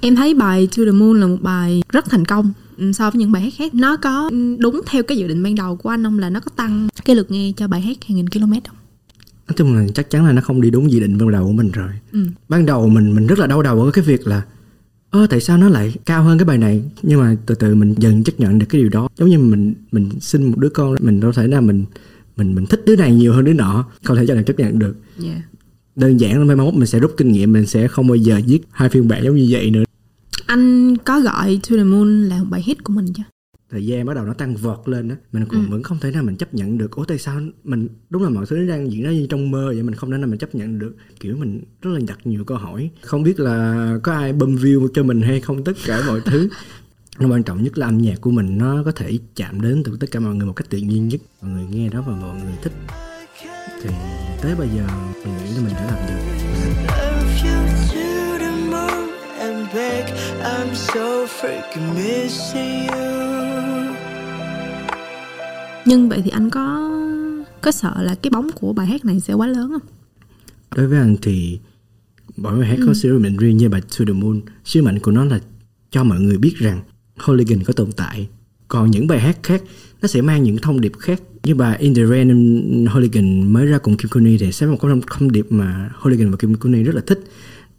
Em 0.00 0.16
thấy 0.16 0.34
bài 0.34 0.68
To 0.76 0.84
The 0.84 0.90
Moon 0.90 1.20
là 1.20 1.26
một 1.26 1.38
bài 1.40 1.82
rất 1.88 2.04
thành 2.10 2.24
công. 2.24 2.44
ừ, 2.44 2.63
so 2.94 3.10
với 3.10 3.18
những 3.18 3.32
bài 3.32 3.42
hát 3.42 3.52
khác. 3.56 3.74
Nó 3.74 3.96
có 3.96 4.28
ừ, 4.32 4.56
đúng 4.58 4.80
theo 4.86 5.02
cái 5.02 5.18
dự 5.18 5.28
định 5.28 5.42
ban 5.42 5.54
đầu 5.54 5.76
của 5.76 5.88
anh 5.88 6.04
không 6.04 6.18
là 6.18 6.30
nó 6.30 6.40
có 6.40 6.50
tăng 6.56 6.88
cái 7.04 7.16
lượt 7.16 7.30
nghe 7.30 7.52
cho 7.56 7.68
bài 7.68 7.80
hát 7.80 7.96
hàng 8.08 8.16
nghìn 8.16 8.28
km 8.28 8.40
không? 8.52 8.76
nói 9.48 9.54
chung 9.56 9.74
là 9.74 9.86
chắc 9.94 10.10
chắn 10.10 10.26
là 10.26 10.32
nó 10.32 10.40
không 10.42 10.60
đi 10.60 10.70
đúng 10.70 10.90
dự 10.90 11.00
định 11.00 11.18
ban 11.18 11.30
đầu 11.30 11.46
của 11.46 11.52
mình 11.52 11.70
rồi 11.70 11.88
Ừ. 12.12 12.26
ban 12.48 12.66
đầu 12.66 12.88
mình 12.88 13.14
mình 13.14 13.26
rất 13.26 13.38
là 13.38 13.46
đau 13.46 13.62
đầu 13.62 13.82
ở 13.82 13.90
cái 13.90 14.04
việc 14.04 14.26
là 14.26 14.42
ơ 15.10 15.26
tại 15.30 15.40
sao 15.40 15.58
nó 15.58 15.68
lại 15.68 15.94
cao 16.06 16.22
hơn 16.24 16.38
cái 16.38 16.44
bài 16.44 16.58
này 16.58 16.82
nhưng 17.02 17.20
mà 17.20 17.36
từ 17.46 17.54
từ 17.54 17.74
mình 17.74 17.94
dần 17.98 18.24
chấp 18.24 18.40
nhận 18.40 18.58
được 18.58 18.66
cái 18.68 18.80
điều 18.80 18.88
đó 18.90 19.08
giống 19.16 19.28
như 19.28 19.38
mình 19.38 19.74
mình 19.92 20.08
sinh 20.20 20.50
một 20.50 20.58
đứa 20.58 20.68
con 20.68 20.94
mình 21.00 21.20
đâu 21.20 21.32
thể 21.32 21.46
nào 21.46 21.62
mình 21.62 21.84
mình 22.36 22.54
mình 22.54 22.66
thích 22.66 22.82
đứa 22.86 22.96
này 22.96 23.14
nhiều 23.14 23.32
hơn 23.32 23.44
đứa 23.44 23.52
nọ 23.52 23.84
không 24.04 24.16
thể 24.16 24.26
cho 24.26 24.34
nào 24.34 24.42
chấp 24.42 24.58
nhận 24.58 24.78
được 24.78 24.96
Yeah. 25.24 25.38
đơn 25.96 26.20
giản 26.20 26.38
là 26.38 26.44
mai 26.44 26.56
mốt 26.56 26.74
mình 26.74 26.86
sẽ 26.86 26.98
rút 27.00 27.14
kinh 27.16 27.32
nghiệm 27.32 27.52
mình 27.52 27.66
sẽ 27.66 27.88
không 27.88 28.06
bao 28.08 28.16
giờ 28.16 28.40
viết 28.46 28.58
hai 28.70 28.88
phiên 28.88 29.08
bản 29.08 29.24
giống 29.24 29.36
như 29.36 29.46
vậy 29.50 29.70
nữa 29.70 29.83
Anh 30.54 30.96
có 30.96 31.20
gọi 31.20 31.60
To 31.70 31.76
The 31.76 31.84
Moon 31.84 32.24
là 32.28 32.38
một 32.38 32.46
bài 32.50 32.62
hit 32.64 32.84
của 32.84 32.92
mình 32.92 33.06
chưa? 33.16 33.22
thời 33.70 33.86
gian 33.86 34.06
bắt 34.06 34.14
đầu 34.14 34.24
nó 34.24 34.32
tăng 34.34 34.56
vọt 34.56 34.88
lên 34.88 35.08
đó 35.08 35.14
mình 35.32 35.44
còn 35.48 35.60
Ừ. 35.66 35.70
vẫn 35.70 35.82
không 35.82 35.98
thể 36.00 36.10
nào 36.10 36.22
mình 36.22 36.36
chấp 36.36 36.54
nhận 36.54 36.78
được. 36.78 36.90
Ủa 36.90 37.04
tại 37.04 37.18
sao 37.18 37.40
mình 37.64 37.88
đúng 38.10 38.22
là 38.22 38.28
mọi 38.30 38.46
thứ 38.46 38.56
nó 38.56 38.68
đang 38.68 38.92
diễn 38.92 39.02
ra 39.02 39.10
như 39.10 39.26
trong 39.30 39.50
mơ 39.50 39.66
vậy 39.66 39.82
mình 39.82 39.94
không 39.94 40.10
thể 40.10 40.18
nào 40.18 40.26
mình 40.28 40.38
chấp 40.38 40.54
nhận 40.54 40.78
được. 40.78 40.96
Kiểu 41.20 41.36
mình 41.36 41.60
rất 41.82 41.90
là 41.90 42.00
đặt 42.08 42.18
nhiều 42.24 42.44
câu 42.44 42.56
hỏi. 42.58 42.90
Không 43.02 43.22
biết 43.22 43.40
là 43.40 43.88
có 44.02 44.12
ai 44.12 44.32
bơm 44.32 44.56
view 44.56 44.88
cho 44.94 45.02
mình 45.02 45.20
hay 45.22 45.40
không 45.40 45.64
tất 45.64 45.72
cả 45.86 46.02
mọi 46.06 46.20
thứ. 46.24 46.48
Nó 47.18 47.28
quan 47.34 47.42
trọng 47.42 47.62
nhất 47.62 47.78
là 47.78 47.86
âm 47.86 47.98
nhạc 47.98 48.20
của 48.20 48.30
mình 48.30 48.58
nó 48.58 48.82
có 48.84 48.92
thể 48.92 49.18
chạm 49.36 49.60
đến 49.60 49.82
từ 49.84 49.96
tất 50.00 50.10
cả 50.10 50.20
mọi 50.20 50.34
người 50.34 50.46
một 50.46 50.52
cách 50.56 50.70
tự 50.70 50.78
nhiên 50.78 51.08
nhất. 51.08 51.20
Mọi 51.42 51.50
người 51.50 51.64
nghe 51.70 51.88
đó 51.88 52.04
và 52.06 52.12
mọi 52.16 52.40
người 52.42 52.52
thích. 52.62 52.72
Thì 53.82 53.90
tới 54.42 54.54
bây 54.58 54.68
giờ 54.68 54.86
mình 55.24 55.34
nghĩ 55.44 55.50
là 55.56 55.60
mình 55.64 55.74
đã 55.74 55.84
làm 55.86 55.98
được 56.08 57.83
I'm 60.74 60.78
so 60.78 61.26
freaking 61.26 61.94
missing 61.94 62.86
you. 62.88 63.94
nhưng 65.84 66.08
vậy 66.08 66.20
thì 66.24 66.30
anh 66.30 66.50
có 66.50 66.90
có 67.60 67.70
sợ 67.70 68.02
là 68.02 68.14
cái 68.14 68.30
bóng 68.30 68.50
của 68.54 68.72
bài 68.72 68.86
hát 68.86 69.04
này 69.04 69.20
sẽ 69.20 69.34
quá 69.34 69.46
lớn 69.46 69.70
không? 69.72 69.88
Đối 70.76 70.86
với 70.86 70.98
anh 70.98 71.16
thì 71.22 71.58
mỗi 72.36 72.58
bài 72.58 72.68
hát 72.68 72.78
có 72.86 72.94
sứ 72.94 73.18
mệnh 73.18 73.36
riêng 73.36 73.56
như 73.56 73.68
bài 73.68 73.80
To 73.80 74.04
the 74.06 74.12
Moon. 74.12 74.40
Sứ 74.64 74.82
mệnh 74.82 75.00
của 75.00 75.10
nó 75.10 75.24
là 75.24 75.40
cho 75.90 76.04
mọi 76.04 76.20
người 76.20 76.38
biết 76.38 76.54
rằng 76.56 76.80
Hooligan 77.16 77.64
có 77.64 77.72
tồn 77.72 77.92
tại. 77.92 78.28
Còn 78.68 78.90
những 78.90 79.06
bài 79.06 79.20
hát 79.20 79.38
khác 79.42 79.62
nó 80.02 80.08
sẽ 80.08 80.22
mang 80.22 80.42
những 80.42 80.56
thông 80.56 80.80
điệp 80.80 80.92
khác. 80.98 81.22
Như 81.44 81.54
bài 81.54 81.78
In 81.78 81.94
the 81.94 82.06
Rain 82.06 82.86
Hooligan 82.86 83.52
mới 83.52 83.66
ra 83.66 83.78
cùng 83.78 83.96
Kim 83.96 84.08
Kuni 84.08 84.38
thì 84.38 84.52
sẽ 84.52 84.66
có 84.66 84.72
một 84.72 84.78
cái 84.82 84.90
thông 85.18 85.32
điệp 85.32 85.46
mà 85.50 85.90
Hooligan 85.94 86.30
và 86.30 86.36
Kim 86.36 86.54
Kuni 86.54 86.82
rất 86.82 86.94
là 86.94 87.02
thích. 87.06 87.24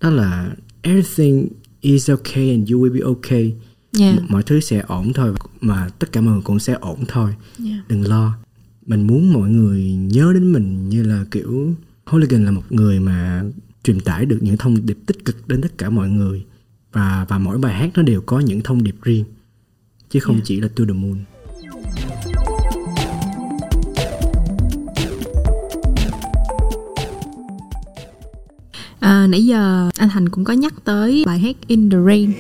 Đó 0.02 0.10
là 0.10 0.56
everything 0.82 1.48
is 1.86 2.10
okay 2.10 2.50
and 2.50 2.72
you 2.72 2.80
will 2.80 2.94
be 2.94 3.00
okay. 3.00 3.54
Yeah. 4.00 4.16
mọi 4.30 4.44
thứ 4.44 4.60
sẽ 4.60 4.84
ổn 4.88 5.14
thôi 5.14 5.34
mà 5.62 5.90
tất 6.00 6.12
cả 6.12 6.22
mọi 6.22 6.34
người 6.34 6.44
cũng 6.44 6.60
sẽ 6.60 6.74
ổn 6.74 7.00
thôi. 7.08 7.36
Yeah. 7.66 7.88
đừng 7.90 8.08
lo. 8.08 8.38
Mình 8.86 9.08
muốn 9.08 9.34
mọi 9.34 9.50
người 9.50 9.94
nhớ 9.94 10.32
đến 10.34 10.54
mình 10.54 10.90
như 10.90 11.04
là 11.04 11.26
kiểu 11.32 11.76
Hooligan 12.06 12.46
là 12.46 12.52
một 12.52 12.64
người 12.70 13.00
mà 13.00 13.44
truyền 13.84 14.00
tải 14.00 14.26
được 14.26 14.38
những 14.42 14.58
thông 14.58 14.86
điệp 14.86 14.98
tích 15.06 15.26
cực 15.26 15.48
đến 15.48 15.62
tất 15.62 15.78
cả 15.78 15.90
mọi 15.90 16.10
người 16.10 16.46
và 16.92 17.26
và 17.30 17.38
mỗi 17.38 17.58
bài 17.58 17.74
hát 17.74 17.90
nó 17.96 18.02
đều 18.02 18.22
có 18.22 18.40
những 18.40 18.62
thông 18.62 18.84
điệp 18.84 18.96
riêng 19.02 19.26
chứ 20.10 20.20
không 20.20 20.40
chỉ 20.44 20.62
là 20.62 20.68
To 20.68 20.84
the 20.88 20.94
Moon 20.94 21.18
À, 29.06 29.28
nãy 29.30 29.46
giờ 29.46 29.90
anh 29.98 30.10
Thành 30.10 30.30
cũng 30.30 30.44
có 30.44 30.54
nhắc 30.54 30.74
tới 30.84 31.24
bài 31.26 31.40
hát 31.40 31.56
In 31.68 31.90
the 31.90 31.98
Rain. 32.06 32.32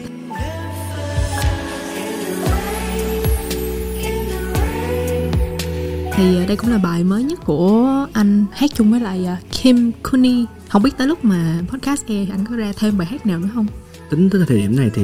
Thì 6.14 6.38
à, 6.38 6.46
đây 6.48 6.58
cũng 6.58 6.72
là 6.72 6.78
bài 6.78 7.04
mới 7.04 7.24
nhất 7.24 7.40
của 7.46 8.08
anh 8.14 8.46
hát 8.52 8.70
chung 8.74 8.92
với 8.92 9.00
lại 9.00 9.26
à, 9.26 9.38
Kim 9.52 9.92
Kuni. 10.12 10.46
Không 10.70 10.84
biết 10.84 10.98
tới 10.98 11.08
lúc 11.08 11.26
mà 11.26 11.62
podcast 11.68 12.06
e 12.08 12.26
anh 12.32 12.46
có 12.50 12.56
ra 12.56 12.74
thêm 12.80 12.98
bài 12.98 13.08
hát 13.08 13.26
nào 13.26 13.40
nữa 13.40 13.50
không? 13.54 13.68
Tính 14.10 14.30
tới 14.30 14.42
thời 14.48 14.58
điểm 14.58 14.76
này 14.76 14.92
thì 14.94 15.04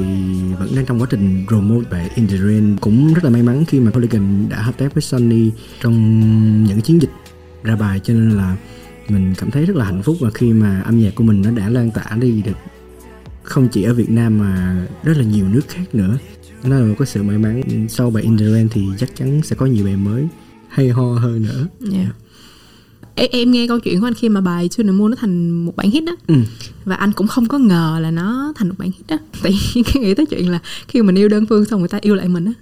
vẫn 0.58 0.68
đang 0.76 0.86
trong 0.86 1.00
quá 1.00 1.06
trình 1.10 1.44
promote 1.48 1.90
bài 1.90 2.10
In 2.14 2.28
the 2.28 2.36
Rain. 2.36 2.76
Cũng 2.80 3.14
rất 3.14 3.24
là 3.24 3.30
may 3.30 3.42
mắn 3.42 3.64
khi 3.64 3.80
mà 3.80 3.90
Polygon 3.90 4.48
đã 4.48 4.62
hợp 4.62 4.78
tác 4.78 4.94
với 4.94 5.02
Sony 5.02 5.50
trong 5.80 5.94
những 6.64 6.80
chiến 6.80 7.00
dịch 7.02 7.10
ra 7.62 7.76
bài 7.76 8.00
cho 8.04 8.14
nên 8.14 8.30
là 8.30 8.56
mình 9.12 9.34
cảm 9.38 9.50
thấy 9.50 9.66
rất 9.66 9.76
là 9.76 9.84
hạnh 9.84 10.02
phúc 10.02 10.16
và 10.20 10.30
khi 10.30 10.52
mà 10.52 10.80
âm 10.80 11.00
nhạc 11.00 11.14
của 11.14 11.24
mình 11.24 11.42
nó 11.42 11.50
đã 11.50 11.68
lan 11.68 11.90
tỏa 11.90 12.16
đi 12.20 12.42
được 12.42 12.56
không 13.42 13.68
chỉ 13.68 13.82
ở 13.82 13.94
Việt 13.94 14.10
Nam 14.10 14.38
mà 14.38 14.82
rất 15.02 15.16
là 15.16 15.24
nhiều 15.24 15.48
nước 15.48 15.68
khác 15.68 15.84
nữa. 15.92 16.18
Nó 16.64 16.78
là 16.78 16.84
một 16.84 16.94
cái 16.98 17.06
sự 17.06 17.22
may 17.22 17.38
mắn. 17.38 17.62
Sau 17.88 18.10
bài 18.10 18.22
In 18.22 18.38
the 18.38 18.44
Rain 18.52 18.68
thì 18.68 18.82
chắc 18.98 19.16
chắn 19.16 19.42
sẽ 19.42 19.56
có 19.56 19.66
nhiều 19.66 19.84
bài 19.84 19.96
mới 19.96 20.28
hay 20.68 20.88
ho 20.88 21.02
hơn 21.02 21.42
nữa. 21.42 21.66
Yeah. 21.92 22.08
em, 23.14 23.28
em 23.32 23.50
nghe 23.50 23.66
câu 23.68 23.80
chuyện 23.80 24.00
của 24.00 24.06
anh 24.06 24.14
khi 24.14 24.28
mà 24.28 24.40
bài 24.40 24.68
To 24.78 24.84
the 24.84 24.90
Moon 24.90 25.10
nó 25.10 25.16
thành 25.20 25.50
một 25.50 25.76
bản 25.76 25.90
hit 25.90 26.04
đó. 26.04 26.16
Ừ. 26.26 26.34
và 26.84 26.96
anh 26.96 27.12
cũng 27.12 27.26
không 27.26 27.48
có 27.48 27.58
ngờ 27.58 27.98
là 28.02 28.10
nó 28.10 28.52
thành 28.56 28.68
một 28.68 28.74
bản 28.78 28.90
hit 28.90 29.06
đó. 29.08 29.18
Tại 29.42 29.52
vì 29.74 29.82
cái 29.82 30.02
nghĩ 30.02 30.14
tới 30.14 30.26
chuyện 30.26 30.50
là 30.50 30.58
khi 30.88 31.02
mình 31.02 31.18
yêu 31.18 31.28
đơn 31.28 31.46
phương 31.46 31.64
xong 31.64 31.80
người 31.80 31.88
ta 31.88 31.98
yêu 32.00 32.14
lại 32.14 32.28
mình 32.28 32.44
á 32.44 32.52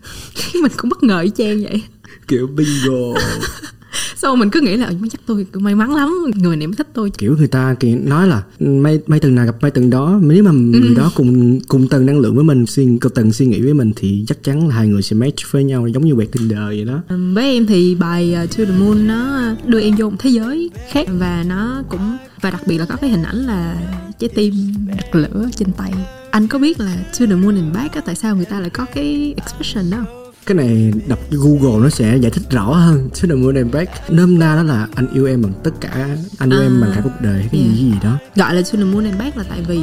mình 0.63 0.73
cũng 0.77 0.91
bất 0.91 1.03
ngờ 1.03 1.21
y 1.21 1.31
chang 1.37 1.63
vậy. 1.63 1.83
Kiểu 2.29 2.47
bingo 2.47 3.21
xong 4.17 4.39
mình 4.39 4.51
cứ 4.51 4.61
nghĩ 4.61 4.77
là 4.77 4.87
"Ừ, 4.87 4.95
chắc 5.11 5.21
tôi 5.27 5.47
may 5.53 5.75
mắn 5.75 5.95
lắm 5.95 6.15
người 6.35 6.57
này 6.57 6.67
mới 6.67 6.77
thích 6.77 6.89
tôi 6.95 7.11
kiểu 7.19 7.37
người 7.39 7.49
ta 7.49 7.75
kỳ 7.81 7.95
nói 7.95 8.29
là 8.29 8.43
may 8.61 9.01
may 9.07 9.21
tầng 9.21 9.35
nào 9.35 9.47
gặp 9.47 9.57
may 9.61 9.71
tầng 9.71 9.91
đó 9.91 10.19
nếu 10.23 10.43
mà 10.45 10.51
Ừ. 10.51 10.57
người 10.57 10.95
đó 10.95 11.13
cùng 11.15 11.61
cùng 11.69 11.89
tầng 11.89 12.07
năng 12.07 12.21
lượng 12.21 12.35
với 12.35 12.45
mình 12.45 12.67
suy 12.67 12.85
cùng 13.01 13.13
tầng 13.15 13.33
suy 13.33 13.47
nghĩ 13.47 13.61
với 13.61 13.75
mình 13.75 13.93
thì 13.97 14.25
chắc 14.29 14.43
chắn 14.45 14.69
là 14.69 14.75
hai 14.75 14.89
người 14.89 15.03
sẽ 15.03 15.17
match 15.17 15.37
với 15.51 15.65
nhau 15.65 15.87
giống 15.89 16.05
như 16.07 16.15
quẹt 16.15 16.33
Tinder 16.33 16.59
vậy 16.59 16.85
đó 16.85 17.01
Ừm, 17.09 17.35
với 17.35 17.45
em 17.55 17.67
thì 17.67 17.95
bài 17.95 18.37
uh, 18.45 18.51
To 18.59 18.65
the 18.65 18.79
Moon 18.79 19.07
nó 19.07 19.41
đưa 19.67 19.81
em 19.81 19.95
vô 19.99 20.11
một 20.11 20.17
thế 20.19 20.31
giới 20.31 20.71
khác 20.91 21.07
và 21.19 21.45
nó 21.49 21.83
cũng 21.89 22.17
và 22.41 22.51
đặc 22.51 22.63
biệt 22.67 22.79
là 22.79 22.85
có 22.87 22.97
cái 22.97 23.11
hình 23.11 23.23
ảnh 23.23 23.37
là 23.37 23.77
trái 24.19 24.29
tim 24.35 24.55
đặt 24.87 25.15
lửa 25.15 25.49
trên 25.57 25.69
tay 25.73 25.93
anh 26.31 26.47
có 26.47 26.59
biết 26.59 26.81
là 26.81 26.97
To 27.21 27.27
the 27.27 27.35
Moon 27.35 27.55
and 27.57 27.75
Back 27.75 27.95
á, 27.95 28.01
tại 28.07 28.15
sao 28.15 28.37
người 28.37 28.45
ta 28.45 28.61
lại 28.61 28.71
có 28.71 28.85
cái 28.95 29.35
expression 29.37 29.91
đó 29.91 29.97
không? 30.07 30.20
Cái 30.47 30.55
này 30.55 30.93
đọc 31.09 31.19
Google 31.31 31.83
nó 31.83 31.91
sẽ 31.91 32.17
giải 32.17 32.31
thích 32.31 32.51
rõ 32.51 32.65
hơn. 32.65 33.11
The 33.23 33.35
moon 33.35 33.55
and 33.55 33.75
back 33.75 34.11
nôm 34.11 34.39
na 34.39 34.57
đó 34.57 34.63
là 34.63 34.89
anh 34.95 35.07
yêu 35.15 35.27
em 35.27 35.43
bằng 35.43 35.53
tất 35.65 35.71
cả 35.81 36.09
anh 36.39 36.51
yêu 36.51 36.61
À, 36.61 36.63
em 36.63 36.81
bằng 36.81 36.93
cả 36.95 37.01
cuộc 37.05 37.21
đời 37.21 37.49
cái 37.53 37.61
yeah. 37.61 37.75
gì 37.75 37.85
gì 37.85 37.93
đó. 38.03 38.19
Gọi 38.37 38.55
là 38.55 38.63
the 38.73 38.85
Moon 38.85 39.05
and 39.05 39.19
Back 39.19 39.37
là 39.37 39.45
tại 39.49 39.63
vì 39.69 39.81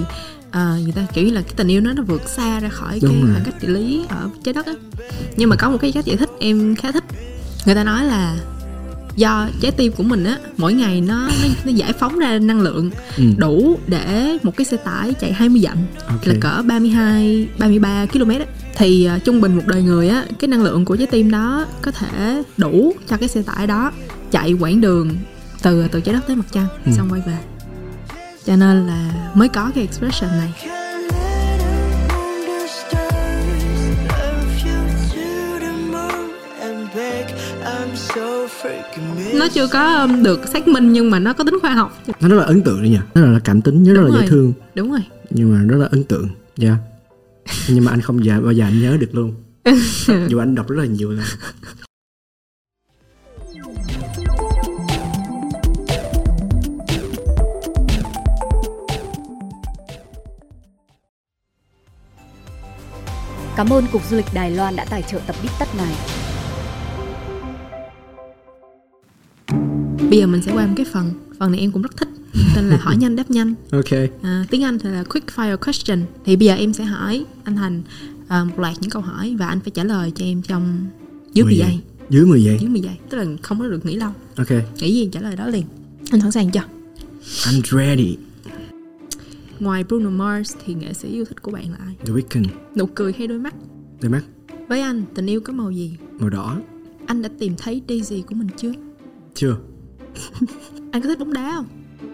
à, 0.52 0.78
người 0.84 0.92
ta 0.92 1.06
kiểu 1.14 1.26
như 1.26 1.32
là 1.32 1.42
cái 1.42 1.54
tình 1.56 1.68
yêu 1.68 1.82
nó 1.82 1.94
nó 1.94 2.04
vượt 2.04 2.22
xa 2.30 2.60
ra 2.60 2.70
khỏi 2.70 3.00
Đúng 3.02 3.14
cái 3.14 3.32
khoảng 3.34 3.44
cách 3.46 3.56
địa 3.62 3.68
lý 3.68 4.06
ở 4.10 4.30
trái 4.44 4.54
đất 4.54 4.66
á. 4.66 4.74
Nhưng 5.36 5.50
mà 5.50 5.56
có 5.56 5.70
một 5.70 5.78
cái 5.82 5.92
cách 5.92 6.06
giải 6.06 6.18
thích 6.18 6.30
em 6.40 6.76
khá 6.76 6.92
thích. 6.92 7.04
Người 7.66 7.76
ta 7.76 7.84
nói 7.84 8.06
là 8.06 8.38
do 9.18 9.48
trái 9.62 9.72
tim 9.72 9.92
của 9.92 10.04
mình 10.04 10.24
á 10.24 10.38
mỗi 10.58 10.74
ngày 10.74 11.02
nó 11.02 11.28
nó, 11.28 11.48
nó 11.66 11.72
giải 11.72 11.94
phóng 11.94 12.20
ra 12.20 12.40
năng 12.40 12.62
lượng 12.62 12.92
Ừ. 13.18 13.24
đủ 13.38 13.80
để 13.88 14.38
một 14.44 14.58
cái 14.58 14.66
xe 14.66 14.78
tải 14.78 15.14
chạy 15.14 15.34
20 15.34 15.62
dặm 15.62 15.78
Ok. 16.08 16.28
là 16.28 16.34
cỡ 16.42 16.62
32 16.66 17.48
33 17.60 18.06
km 18.06 18.30
á 18.30 18.46
thì 18.76 19.06
à, 19.06 19.20
trung 19.26 19.42
bình 19.42 19.56
một 19.56 19.64
đời 19.68 19.82
người 19.84 20.10
á 20.10 20.26
cái 20.40 20.48
năng 20.48 20.64
lượng 20.64 20.86
của 20.86 20.96
trái 20.96 21.08
tim 21.08 21.32
đó 21.32 21.66
có 21.82 21.92
thể 21.92 22.44
đủ 22.58 22.94
cho 23.10 23.18
cái 23.18 23.30
xe 23.30 23.42
tải 23.42 23.68
đó 23.68 23.92
chạy 24.32 24.54
quãng 24.54 24.82
đường 24.82 25.10
từ 25.62 25.88
từ 25.88 26.02
trái 26.02 26.14
đất 26.14 26.28
tới 26.28 26.36
mặt 26.36 26.46
trăng 26.52 26.68
Ừ. 26.86 26.92
xong 26.98 27.10
quay 27.12 27.22
về 27.28 27.38
cho 28.46 28.56
nên 28.56 28.88
là 28.88 29.32
mới 29.34 29.50
có 29.50 29.72
cái 29.76 29.84
expression 29.84 30.30
này 30.32 30.54
nó 39.34 39.48
chưa 39.54 39.68
có 39.68 39.96
um, 40.02 40.24
được 40.24 40.48
xác 40.48 40.68
minh 40.68 40.94
nhưng 40.94 41.12
mà 41.12 41.20
nó 41.20 41.34
có 41.34 41.44
tính 41.44 41.58
khoa 41.62 41.74
học. 41.74 42.04
Nó 42.22 42.30
rất 42.30 42.36
là 42.36 42.44
ấn 42.44 42.62
tượng 42.62 42.82
đấy 42.82 42.90
nhỉ. 42.90 43.00
Rất 43.14 43.22
là 43.26 43.40
cảm 43.44 43.62
tính 43.62 43.84
rất 43.84 43.94
Đúng 43.94 44.04
là 44.04 44.12
dễ 44.12 44.18
rồi. 44.18 44.28
thương. 44.30 44.54
Đúng 44.76 44.92
rồi. 44.92 45.02
Nhưng 45.30 45.54
mà 45.54 45.64
rất 45.64 45.78
là 45.78 45.88
ấn 45.92 46.04
tượng. 46.04 46.30
Dạ. 46.58 46.76
Nhưng 47.70 47.86
mà 47.86 47.92
anh 47.92 48.02
không 48.02 48.26
giờ 48.26 48.42
bao 48.42 48.52
giờ 48.52 48.66
anh 48.66 48.82
nhớ 48.82 48.98
được 49.00 49.16
luôn. 49.16 49.34
Dù 50.28 50.40
anh 50.40 50.56
đọc 50.56 50.70
rất 50.70 50.76
là 50.80 50.86
nhiều 50.86 51.12
lần. 51.12 51.26
Cảm 63.58 63.74
ơn 63.74 63.86
Cục 63.92 64.02
Du 64.10 64.18
lịch 64.18 64.26
Đài 64.34 64.52
Loan 64.52 64.76
đã 64.76 64.86
tài 64.90 65.02
trợ 65.02 65.20
tập 65.28 65.36
bít 65.44 65.52
tất 65.60 65.76
này. 65.78 66.17
Bây 70.10 70.20
giờ 70.20 70.28
mình 70.28 70.42
sẽ 70.42 70.52
qua 70.54 70.68
một 70.68 70.74
cái 70.76 70.86
phần 70.94 71.12
phần 71.40 71.52
này 71.52 71.60
em 71.60 71.72
cũng 71.72 71.82
rất 71.82 71.98
thích 71.98 72.10
tên 72.56 72.70
là 72.70 72.78
hỏi 72.78 72.98
nhanh 72.98 73.16
đáp 73.16 73.32
nhanh. 73.32 73.54
Ok. 73.72 73.92
À, 74.22 74.46
tiếng 74.50 74.64
anh 74.64 74.80
thì 74.80 74.90
là 74.90 75.04
quick 75.04 75.28
fire 75.36 75.58
question. 75.58 76.06
Thì 76.26 76.36
bây 76.36 76.46
giờ 76.46 76.54
em 76.54 76.74
sẽ 76.74 76.84
hỏi 76.84 77.26
anh 77.44 77.56
thành 77.56 77.82
à, 78.28 78.44
một 78.44 78.60
loạt 78.60 78.76
những 78.82 78.90
câu 78.92 79.02
hỏi 79.02 79.36
và 79.40 79.48
anh 79.48 79.60
phải 79.60 79.72
trả 79.72 79.84
lời 79.84 80.12
cho 80.16 80.26
em 80.26 80.42
trong 80.42 80.88
dưới 81.34 81.46
10 81.46 81.56
giây. 81.58 81.80
dưới 82.10 82.26
10 82.26 82.44
giây. 82.44 82.58
Dưới 82.62 82.70
10 82.70 82.82
giây. 82.82 82.94
Tức 83.10 83.18
là 83.18 83.26
không 83.42 83.60
có 83.60 83.68
được 83.68 83.86
nghĩ 83.86 83.96
lâu. 83.96 84.12
Ok. 84.36 84.48
Nghĩ 84.80 84.94
gì 84.94 85.10
trả 85.12 85.20
lời 85.22 85.36
đó 85.36 85.48
liền. 85.48 85.64
Anh 86.12 86.22
sẵn 86.22 86.32
sàng 86.32 86.52
chưa? 86.52 86.64
I'm 87.24 87.62
ready. 87.78 88.18
Ngoài 89.60 89.84
Bruno 89.84 90.10
Mars 90.10 90.56
thì 90.66 90.74
nghệ 90.74 90.94
sĩ 90.94 91.08
yêu 91.10 91.26
thích 91.26 91.42
của 91.42 91.52
bạn 91.52 91.72
là 91.72 91.78
ai? 91.86 91.96
The 92.06 92.14
Weeknd. 92.14 92.46
Nụ 92.76 92.86
cười 92.86 93.14
hay 93.18 93.28
đôi 93.28 93.40
mắt? 93.40 93.54
Đôi 94.02 94.12
mắt. 94.12 94.22
Với 94.68 94.82
anh 94.82 95.04
tình 95.16 95.26
yêu 95.26 95.42
có 95.42 95.54
màu 95.54 95.72
gì? 95.72 95.98
Màu 96.20 96.30
đỏ. 96.30 96.58
Anh 97.06 97.22
đã 97.22 97.30
tìm 97.40 97.54
thấy 97.58 97.82
Daisy 97.90 98.22
của 98.22 98.36
mình 98.36 98.48
chưa? 98.58 98.72
Chưa 99.36 99.58
anh 100.92 101.02
có 101.02 101.10
thích 101.10 101.20
bóng 101.20 101.34
đá 101.34 101.52
không? 101.56 101.68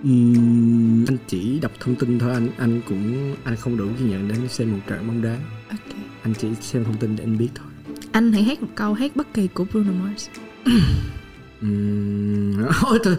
Ừm, 0.03 1.05
anh 1.07 1.17
chỉ 1.27 1.59
đọc 1.59 1.71
thông 1.79 1.95
tin 1.95 2.19
thôi. 2.19 2.33
Anh 2.33 2.49
anh 2.57 2.81
cũng 2.89 3.35
anh 3.43 3.55
không 3.55 3.77
đủ 3.77 3.85
kiên 3.97 4.09
nhẫn 4.09 4.27
để 4.27 4.35
xem 4.47 4.71
một 4.71 4.79
trận 4.87 5.07
bóng 5.07 5.21
đá. 5.21 5.37
Ok. 5.69 5.79
Anh 6.23 6.33
chỉ 6.33 6.47
xem 6.61 6.83
thông 6.83 6.97
tin 6.97 7.15
để 7.15 7.23
anh 7.23 7.37
biết 7.37 7.49
thôi. 7.55 7.67
Anh 8.11 8.31
hãy 8.31 8.43
hát 8.43 8.61
một 8.61 8.67
câu 8.75 8.93
hát 8.93 9.15
bất 9.15 9.33
kỳ 9.33 9.47
của 9.47 9.65
Bruno 9.71 9.91
Mars. 9.91 10.27
Ôi 12.83 12.99
trời. 13.03 13.15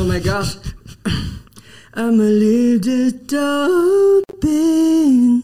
Oh 0.00 0.08
my 0.10 0.20
god. 0.24 0.46
I'ma 1.96 2.24
leave 2.24 2.82
the 2.82 3.10
door 3.28 3.70
open 4.28 5.40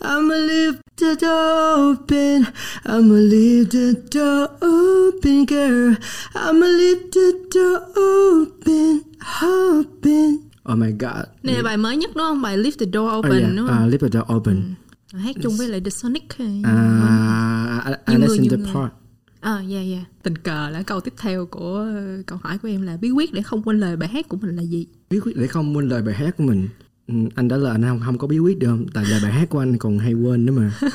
I'ma 0.00 0.34
leave 0.34 0.83
the 1.04 1.14
door 1.26 1.92
open. 1.92 2.44
I'ma 2.86 3.14
leave 3.14 3.70
the 3.70 3.94
door 4.10 4.48
open, 4.62 5.44
girl. 5.46 5.94
I'ma 6.34 6.66
leave 6.66 7.10
the 7.12 7.32
door 7.54 7.78
open, 7.96 9.00
open. 9.42 10.38
Oh 10.66 10.76
my 10.78 10.92
god. 10.92 11.24
Này 11.42 11.54
là 11.54 11.62
bài 11.62 11.76
mới 11.76 11.96
nhất 11.96 12.10
đúng 12.14 12.22
không? 12.24 12.42
Bài 12.42 12.56
Leave 12.56 12.76
the 12.78 12.86
Door 12.92 13.12
Open 13.18 13.30
oh, 13.30 13.38
yeah. 13.38 13.56
đúng 13.56 13.66
không? 13.66 13.86
Uh, 13.86 13.92
leave 13.92 13.98
the 13.98 14.08
door 14.12 14.36
open. 14.36 14.74
Hát 15.12 15.36
chung 15.42 15.56
với 15.56 15.68
lại 15.68 15.80
The 15.80 15.90
Sonic. 15.90 16.24
À, 16.62 17.98
Nhiều 18.06 18.20
Alice 18.20 18.34
in 18.42 18.50
the. 18.50 18.56
Park. 18.74 18.92
À, 19.40 19.52
yeah, 19.70 19.86
yeah. 19.90 20.02
Tình 20.22 20.38
cờ 20.38 20.70
là 20.70 20.82
câu 20.82 21.00
tiếp 21.00 21.14
theo 21.18 21.46
của 21.46 21.76
ờ, 21.94 22.22
câu 22.26 22.38
hỏi 22.42 22.58
của 22.58 22.68
em 22.68 22.82
là 22.82 22.96
bí 22.96 23.10
quyết 23.10 23.32
để 23.32 23.42
không 23.42 23.62
quên 23.62 23.80
lời 23.80 23.96
bài 23.96 24.08
hát 24.08 24.28
của 24.28 24.36
mình 24.36 24.56
là 24.56 24.62
gì? 24.62 24.86
bí 25.10 25.20
quyết 25.20 25.36
để 25.36 25.46
không 25.46 25.76
quên 25.76 25.88
lời 25.88 26.02
bài 26.02 26.14
hát 26.14 26.36
của 26.36 26.44
mình 26.44 26.68
Ừ, 26.78 26.83
anh 27.08 27.48
đã 27.48 27.56
là 27.56 27.70
anh 27.70 27.82
không 27.82 28.00
không 28.04 28.18
có 28.18 28.26
bí 28.26 28.38
quyết 28.38 28.58
được 28.58 28.68
không 28.68 28.86
tại 28.94 29.04
lời 29.10 29.20
bài 29.22 29.32
hát 29.32 29.48
của 29.48 29.58
anh 29.58 29.78
còn 29.78 29.98
hay 29.98 30.12
quên 30.12 30.46
nữa 30.46 30.52
mà 30.52 30.70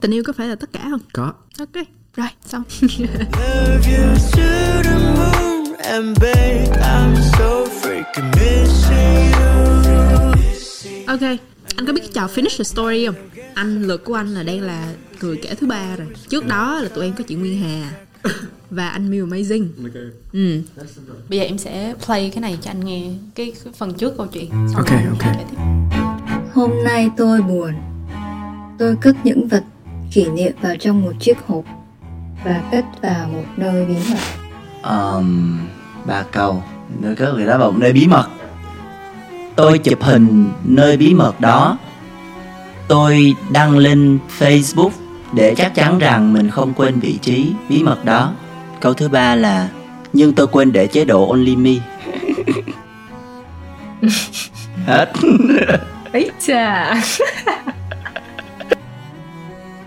Tình 0.00 0.10
yêu 0.14 0.22
có 0.26 0.32
phải 0.32 0.48
là 0.48 0.54
tất 0.54 0.72
cả 0.72 0.86
không? 0.90 1.00
có 1.12 1.32
Ok, 1.58 1.74
rồi, 2.16 2.28
xong. 2.46 2.62
Love 2.80 3.96
you 3.98 4.14
to 4.32 4.82
the 4.82 4.94
moon 5.16 5.72
and 5.78 6.18
babe, 6.20 6.68
I'm 6.80 7.14
so 7.38 7.64
freaking 7.82 8.30
missing 8.36 9.32
you. 9.32 11.06
ok, 11.06 11.20
anh 11.76 11.86
có 11.86 11.92
biết 11.92 12.00
cái 12.00 12.10
trò 12.12 12.26
Finish 12.26 12.58
the 12.58 12.64
Story 12.64 13.06
không? 13.06 13.14
Anh, 13.54 13.82
lượt 13.82 14.04
của 14.04 14.14
anh 14.14 14.34
là 14.34 14.42
đang 14.42 14.60
là 14.60 14.94
người 15.20 15.36
kể 15.42 15.54
thứ 15.54 15.66
ba 15.66 15.96
rồi. 15.96 16.06
Trước 16.28 16.46
đó 16.46 16.78
là 16.80 16.88
tụi 16.88 17.04
em 17.04 17.14
có 17.18 17.24
chị 17.28 17.34
Nguyên 17.34 17.62
Hà 17.62 17.92
và 18.70 18.88
anh 18.88 19.10
Mew 19.10 19.28
Amazing. 19.28 19.66
Ừ. 20.32 20.62
Bây 21.28 21.38
giờ 21.38 21.44
em 21.44 21.58
sẽ 21.58 21.94
play 22.06 22.30
cái 22.34 22.40
này 22.40 22.58
cho 22.62 22.70
anh 22.70 22.84
nghe 22.84 23.02
cái, 23.34 23.52
cái 23.64 23.72
phần 23.76 23.94
trước 23.94 24.16
câu 24.16 24.26
chuyện. 24.26 24.50
Xong 24.50 24.74
Ok, 24.76 24.90
ok. 25.10 25.36
Hôm 26.54 26.70
nay 26.84 27.10
tôi 27.16 27.42
buồn. 27.42 27.72
Tôi 28.78 28.96
cất 29.00 29.16
những 29.24 29.48
vật 29.48 29.64
kỷ 30.12 30.28
niệm 30.28 30.52
vào 30.60 30.76
trong 30.80 31.02
một 31.02 31.12
chiếc 31.20 31.38
hộp 31.46 31.64
và 32.44 32.62
cất 32.72 32.84
vào 33.02 33.28
một 33.28 33.44
nơi 33.56 33.84
bí 33.86 33.94
mật. 34.10 34.18
um, 35.16 35.58
ba 36.06 36.22
câu 36.32 36.62
nơi 37.00 37.16
cất 37.16 37.34
người 37.34 37.46
đó 37.46 37.58
vào 37.58 37.70
một 37.72 37.78
nơi 37.80 37.92
bí 37.92 38.06
mật 38.06 38.28
tôi 39.56 39.78
chụp 39.78 40.02
hình 40.02 40.48
nơi 40.64 40.96
bí 40.96 41.14
mật 41.14 41.40
đó 41.40 41.78
tôi 42.88 43.34
đăng 43.52 43.78
lên 43.78 44.18
facebook 44.38 44.90
để 45.32 45.54
chắc 45.54 45.74
chắn 45.74 45.98
rằng 45.98 46.32
mình 46.32 46.50
không 46.50 46.74
quên 46.74 47.00
vị 47.00 47.18
trí 47.22 47.52
bí 47.68 47.82
mật 47.82 48.04
đó 48.04 48.32
câu 48.80 48.94
thứ 48.94 49.08
ba 49.08 49.34
là 49.34 49.68
nhưng 50.12 50.32
tôi 50.34 50.46
quên 50.46 50.72
để 50.72 50.86
chế 50.86 51.04
độ 51.04 51.28
only 51.30 51.56
me. 51.56 51.70
Hết. 54.86 55.12
Ấy 56.12 56.30
chà. 56.46 56.94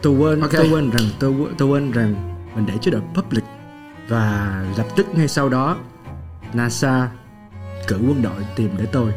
Tôi 0.01 0.13
quên 0.17 0.41
tôi 0.51 0.69
quên 0.69 0.89
rằng 0.89 1.03
tôi 1.19 1.31
quên- 1.31 1.53
tôi 1.57 1.67
quên 1.69 1.91
rằng 1.91 2.15
mình 2.55 2.65
để 2.65 2.73
chế 2.81 2.91
độ 2.91 2.99
public. 3.13 3.43
Và 4.07 4.63
lập 4.77 4.85
tức 4.95 5.05
ngay 5.15 5.27
sau 5.27 5.49
đó 5.49 5.77
NASA 6.53 7.09
cử 7.87 7.95
quân 8.07 8.21
đội 8.21 8.45
tìm 8.55 8.69
để 8.77 8.85
tôi. 8.91 9.11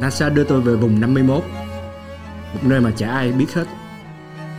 NASA 0.00 0.28
đưa 0.28 0.44
tôi 0.44 0.60
về 0.60 0.74
vùng 0.76 1.00
51 1.00 1.44
một 2.54 2.60
nơi 2.62 2.80
mà 2.80 2.90
chả 2.96 3.10
ai 3.10 3.32
biết 3.32 3.54
hết. 3.54 3.64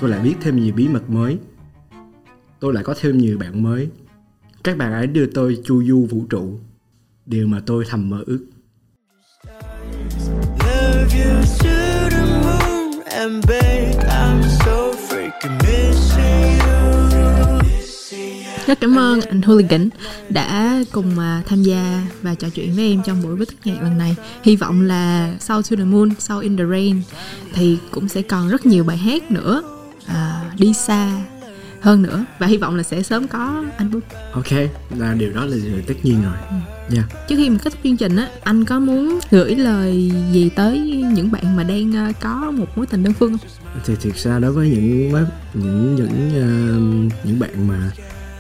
Tôi 0.02 0.10
lại 0.10 0.20
biết 0.20 0.36
thêm 0.42 0.56
nhiều 0.56 0.74
bí 0.76 0.88
mật 0.88 1.10
mới. 1.10 1.38
Tôi 2.60 2.74
lại 2.74 2.84
có 2.84 2.94
thêm 3.02 3.18
nhiều 3.18 3.38
bạn 3.38 3.64
mới 3.64 3.90
các 4.64 4.78
bạn 4.78 4.94
ấy 4.94 5.08
đưa 5.08 5.26
tôi 5.26 5.58
chu 5.64 5.84
du 5.84 6.08
vũ 6.10 6.26
trụ 6.30 6.60
điều 7.26 7.48
mà 7.48 7.62
tôi 7.66 7.86
thầm 7.90 8.10
mơ 8.10 8.24
ước 8.26 8.46
and 13.22 13.46
babe, 13.46 13.98
I'm 14.10 14.42
so 14.66 14.92
freaking 15.10 15.58
missing. 15.64 16.32
Rất 18.66 18.80
cảm 18.82 19.00
ơn 19.00 19.22
anh 19.22 19.42
Hooligan 19.42 19.90
đã 20.30 20.80
cùng 20.92 21.20
à, 21.20 21.44
tham 21.46 21.64
gia 21.64 22.04
và 22.22 22.36
trò 22.36 22.50
chuyện 22.50 22.76
với 22.76 22.92
em 22.92 23.02
trong 23.06 23.22
buổi 23.24 23.38
thức 23.38 23.56
nhạc 23.64 23.82
lần 23.84 23.98
này. 23.98 24.16
Hy 24.44 24.56
vọng 24.56 24.82
là 24.82 25.36
sau 25.40 25.62
To 25.62 25.76
The 25.76 25.84
Moon, 25.84 26.10
sau 26.20 26.40
In 26.40 26.58
The 26.58 26.64
Rain 26.72 27.02
thì 27.54 27.78
cũng 27.92 28.08
sẽ 28.08 28.22
còn 28.22 28.50
rất 28.50 28.66
nhiều 28.66 28.84
bài 28.84 28.98
hát 28.98 29.32
nữa 29.32 29.64
à, 30.06 30.52
đi 30.58 30.74
xa 30.74 31.22
hơn 31.82 32.02
nữa 32.02 32.26
và 32.40 32.48
hy 32.48 32.58
vọng 32.58 32.76
là 32.76 32.84
sẽ 32.84 33.04
sớm 33.04 33.28
có 33.28 33.64
album. 33.78 34.02
ok 34.32 34.52
là 34.98 35.14
điều 35.14 35.34
đó 35.34 35.46
là 35.46 35.58
tất 35.88 35.94
nhiên 36.04 36.22
rồi 36.24 36.34
yeah. 36.94 37.06
Trước 37.28 37.36
khi 37.36 37.50
mà 37.50 37.58
kết 37.64 37.70
thúc 37.70 37.80
chương 37.84 37.98
trình 37.98 38.16
á, 38.16 38.30
anh 38.44 38.66
có 38.66 38.80
muốn 38.80 39.20
gửi 39.32 39.56
lời 39.56 40.12
gì 40.32 40.50
tới 40.50 40.80
những 41.14 41.32
bạn 41.32 41.56
mà 41.56 41.64
đang 41.64 41.96
à, 41.96 42.12
có 42.22 42.52
một 42.52 42.78
mối 42.78 42.86
tình 42.86 43.04
đơn 43.04 43.14
phương 43.14 43.38
không? 43.38 43.50
thì 43.86 43.96
thiệt 44.02 44.16
ra 44.16 44.40
đối 44.40 44.52
với 44.52 44.70
những 44.70 45.12
những 45.54 45.96
những 45.96 46.30
uh, 47.08 47.14
những 47.26 47.40
bạn 47.40 47.68
mà 47.68 47.92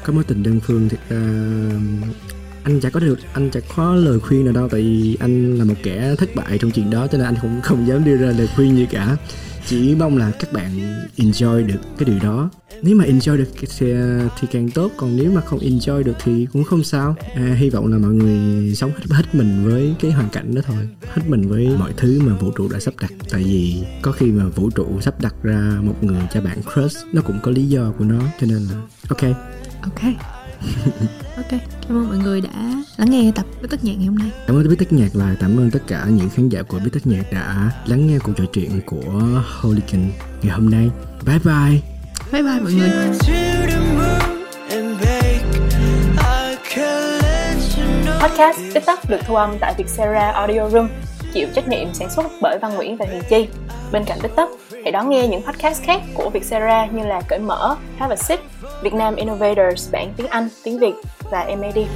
có 0.03 0.13
mối 0.13 0.23
tình 0.23 0.43
đơn 0.43 0.59
phương 0.59 0.89
thì 0.89 0.97
uh, 0.97 2.15
anh 2.63 2.79
chả 2.81 2.89
có 2.89 2.99
được 2.99 3.19
anh 3.33 3.49
chả 3.49 3.59
có 3.75 3.95
lời 3.95 4.19
khuyên 4.19 4.45
nào 4.45 4.53
đâu 4.53 4.69
tại 4.69 4.81
vì 4.81 5.17
anh 5.19 5.57
là 5.57 5.65
một 5.65 5.75
kẻ 5.83 6.15
thất 6.17 6.35
bại 6.35 6.57
trong 6.57 6.71
chuyện 6.71 6.89
đó 6.89 7.07
cho 7.07 7.17
nên 7.17 7.27
anh 7.27 7.35
cũng 7.41 7.61
không 7.61 7.87
dám 7.87 8.05
đưa 8.05 8.17
ra 8.17 8.27
lời 8.37 8.49
khuyên 8.55 8.77
gì 8.77 8.87
cả 8.91 9.17
chỉ 9.67 9.95
mong 9.95 10.17
là 10.17 10.31
các 10.39 10.53
bạn 10.53 10.71
enjoy 11.17 11.67
được 11.67 11.79
cái 11.97 12.05
điều 12.05 12.19
đó. 12.19 12.49
Nếu 12.81 12.95
mà 12.95 13.05
enjoy 13.05 13.37
được 13.37 13.49
thì, 13.77 13.93
thì 14.39 14.47
càng 14.51 14.69
tốt 14.69 14.91
còn 14.97 15.17
nếu 15.17 15.31
mà 15.31 15.41
không 15.41 15.59
enjoy 15.59 16.03
được 16.03 16.13
thì 16.23 16.47
cũng 16.53 16.63
không 16.63 16.83
sao. 16.83 17.15
À, 17.35 17.55
hy 17.59 17.69
vọng 17.69 17.91
là 17.91 17.97
mọi 17.97 18.11
người 18.11 18.75
sống 18.75 18.91
hết 18.91 19.03
hết 19.09 19.35
mình 19.35 19.65
với 19.65 19.95
cái 19.99 20.11
hoàn 20.11 20.29
cảnh 20.29 20.55
đó 20.55 20.61
thôi. 20.65 20.89
Hết 21.13 21.21
mình 21.27 21.47
với 21.47 21.69
mọi 21.79 21.93
thứ 21.97 22.21
mà 22.25 22.35
vũ 22.35 22.51
trụ 22.51 22.69
đã 22.69 22.79
sắp 22.79 22.93
đặt. 23.01 23.11
Tại 23.29 23.43
vì 23.43 23.83
có 24.01 24.11
khi 24.11 24.25
mà 24.25 24.45
vũ 24.47 24.69
trụ 24.69 25.01
sắp 25.01 25.21
đặt 25.21 25.35
ra 25.43 25.77
một 25.83 25.95
người 26.03 26.21
cho 26.33 26.41
bạn 26.41 26.57
crush 26.73 26.97
nó 27.13 27.21
cũng 27.21 27.39
có 27.43 27.51
lý 27.51 27.65
do 27.65 27.93
của 27.97 28.05
nó 28.05 28.19
cho 28.39 28.47
nên 28.47 28.57
là 28.57 28.81
ok. 29.09 29.35
Ok. 29.83 30.01
ok, 31.37 31.59
cảm 31.87 31.97
ơn 31.97 32.07
mọi 32.07 32.17
người 32.17 32.41
đã 32.41 32.49
lắng 32.97 33.11
nghe 33.11 33.31
tập 33.35 33.45
viết 33.61 33.67
tất 33.71 33.83
nhạc 33.83 33.93
ngày 33.97 34.05
hôm 34.05 34.15
nay. 34.15 34.31
Cảm 34.47 34.55
ơn 34.55 34.69
biết 34.69 34.75
tất 34.79 34.93
nhạc 34.93 35.15
là 35.15 35.35
cảm 35.39 35.57
ơn 35.57 35.71
tất 35.71 35.79
cả 35.87 36.05
những 36.09 36.29
khán 36.29 36.49
giả 36.49 36.63
của 36.63 36.79
biết 36.79 36.89
tất 36.93 37.07
nhạc 37.07 37.23
đã 37.31 37.71
lắng 37.85 38.07
nghe 38.07 38.19
cuộc 38.19 38.33
trò 38.37 38.43
chuyện 38.53 38.81
của 38.85 39.41
Holican 39.61 40.11
ngày 40.41 40.53
hôm 40.53 40.69
nay. 40.69 40.89
Bye 41.25 41.39
bye. 41.39 41.81
Bye 42.31 42.43
bye 42.43 42.59
mọi 42.61 42.73
người. 42.73 42.91
Podcast 48.21 48.59
TikTok 48.73 49.09
được 49.09 49.19
thu 49.27 49.35
âm 49.35 49.57
tại 49.59 49.73
Vietcetera 49.77 50.31
Audio 50.31 50.69
Room, 50.69 50.89
chịu 51.33 51.47
trách 51.55 51.67
nhiệm 51.67 51.93
sản 51.93 52.09
xuất 52.09 52.25
bởi 52.41 52.59
Văn 52.61 52.75
Nguyễn 52.75 52.97
và 52.97 53.05
Huyền 53.09 53.21
Chi. 53.29 53.47
Bên 53.91 54.03
cạnh 54.05 54.19
TikTok, 54.21 54.49
hãy 54.83 54.91
đón 54.91 55.09
nghe 55.09 55.27
những 55.27 55.41
podcast 55.41 55.83
khác 55.83 56.01
của 56.13 56.29
Vietcetera 56.29 56.85
như 56.85 57.05
là 57.05 57.21
Cởi 57.27 57.39
Mở, 57.39 57.75
Have 57.97 58.15
a 58.15 58.23
Sip, 58.23 58.39
Việt 58.81 58.93
Nam 58.93 59.15
Innovators 59.15 59.91
bản 59.91 60.13
tiếng 60.17 60.27
Anh, 60.27 60.49
tiếng 60.63 60.79
Việt 60.79 60.93
và 61.31 61.45
MAD. 61.45 61.75
I 61.77 61.87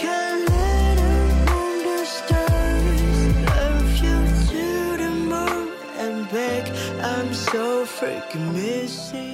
can 0.00 0.38
let 0.40 0.98
her 0.98 1.52
on 1.52 1.78
the 1.84 2.04
stars. 2.04 3.02
Love 3.46 4.02
you 4.02 4.16
to 4.50 4.96
the 4.96 5.10
moon 5.10 5.68
and 5.98 6.32
back. 6.32 6.70
I'm 7.02 7.34
so 7.34 7.84
freaking 7.84 8.52
missing 8.54 9.22
you. 9.22 9.27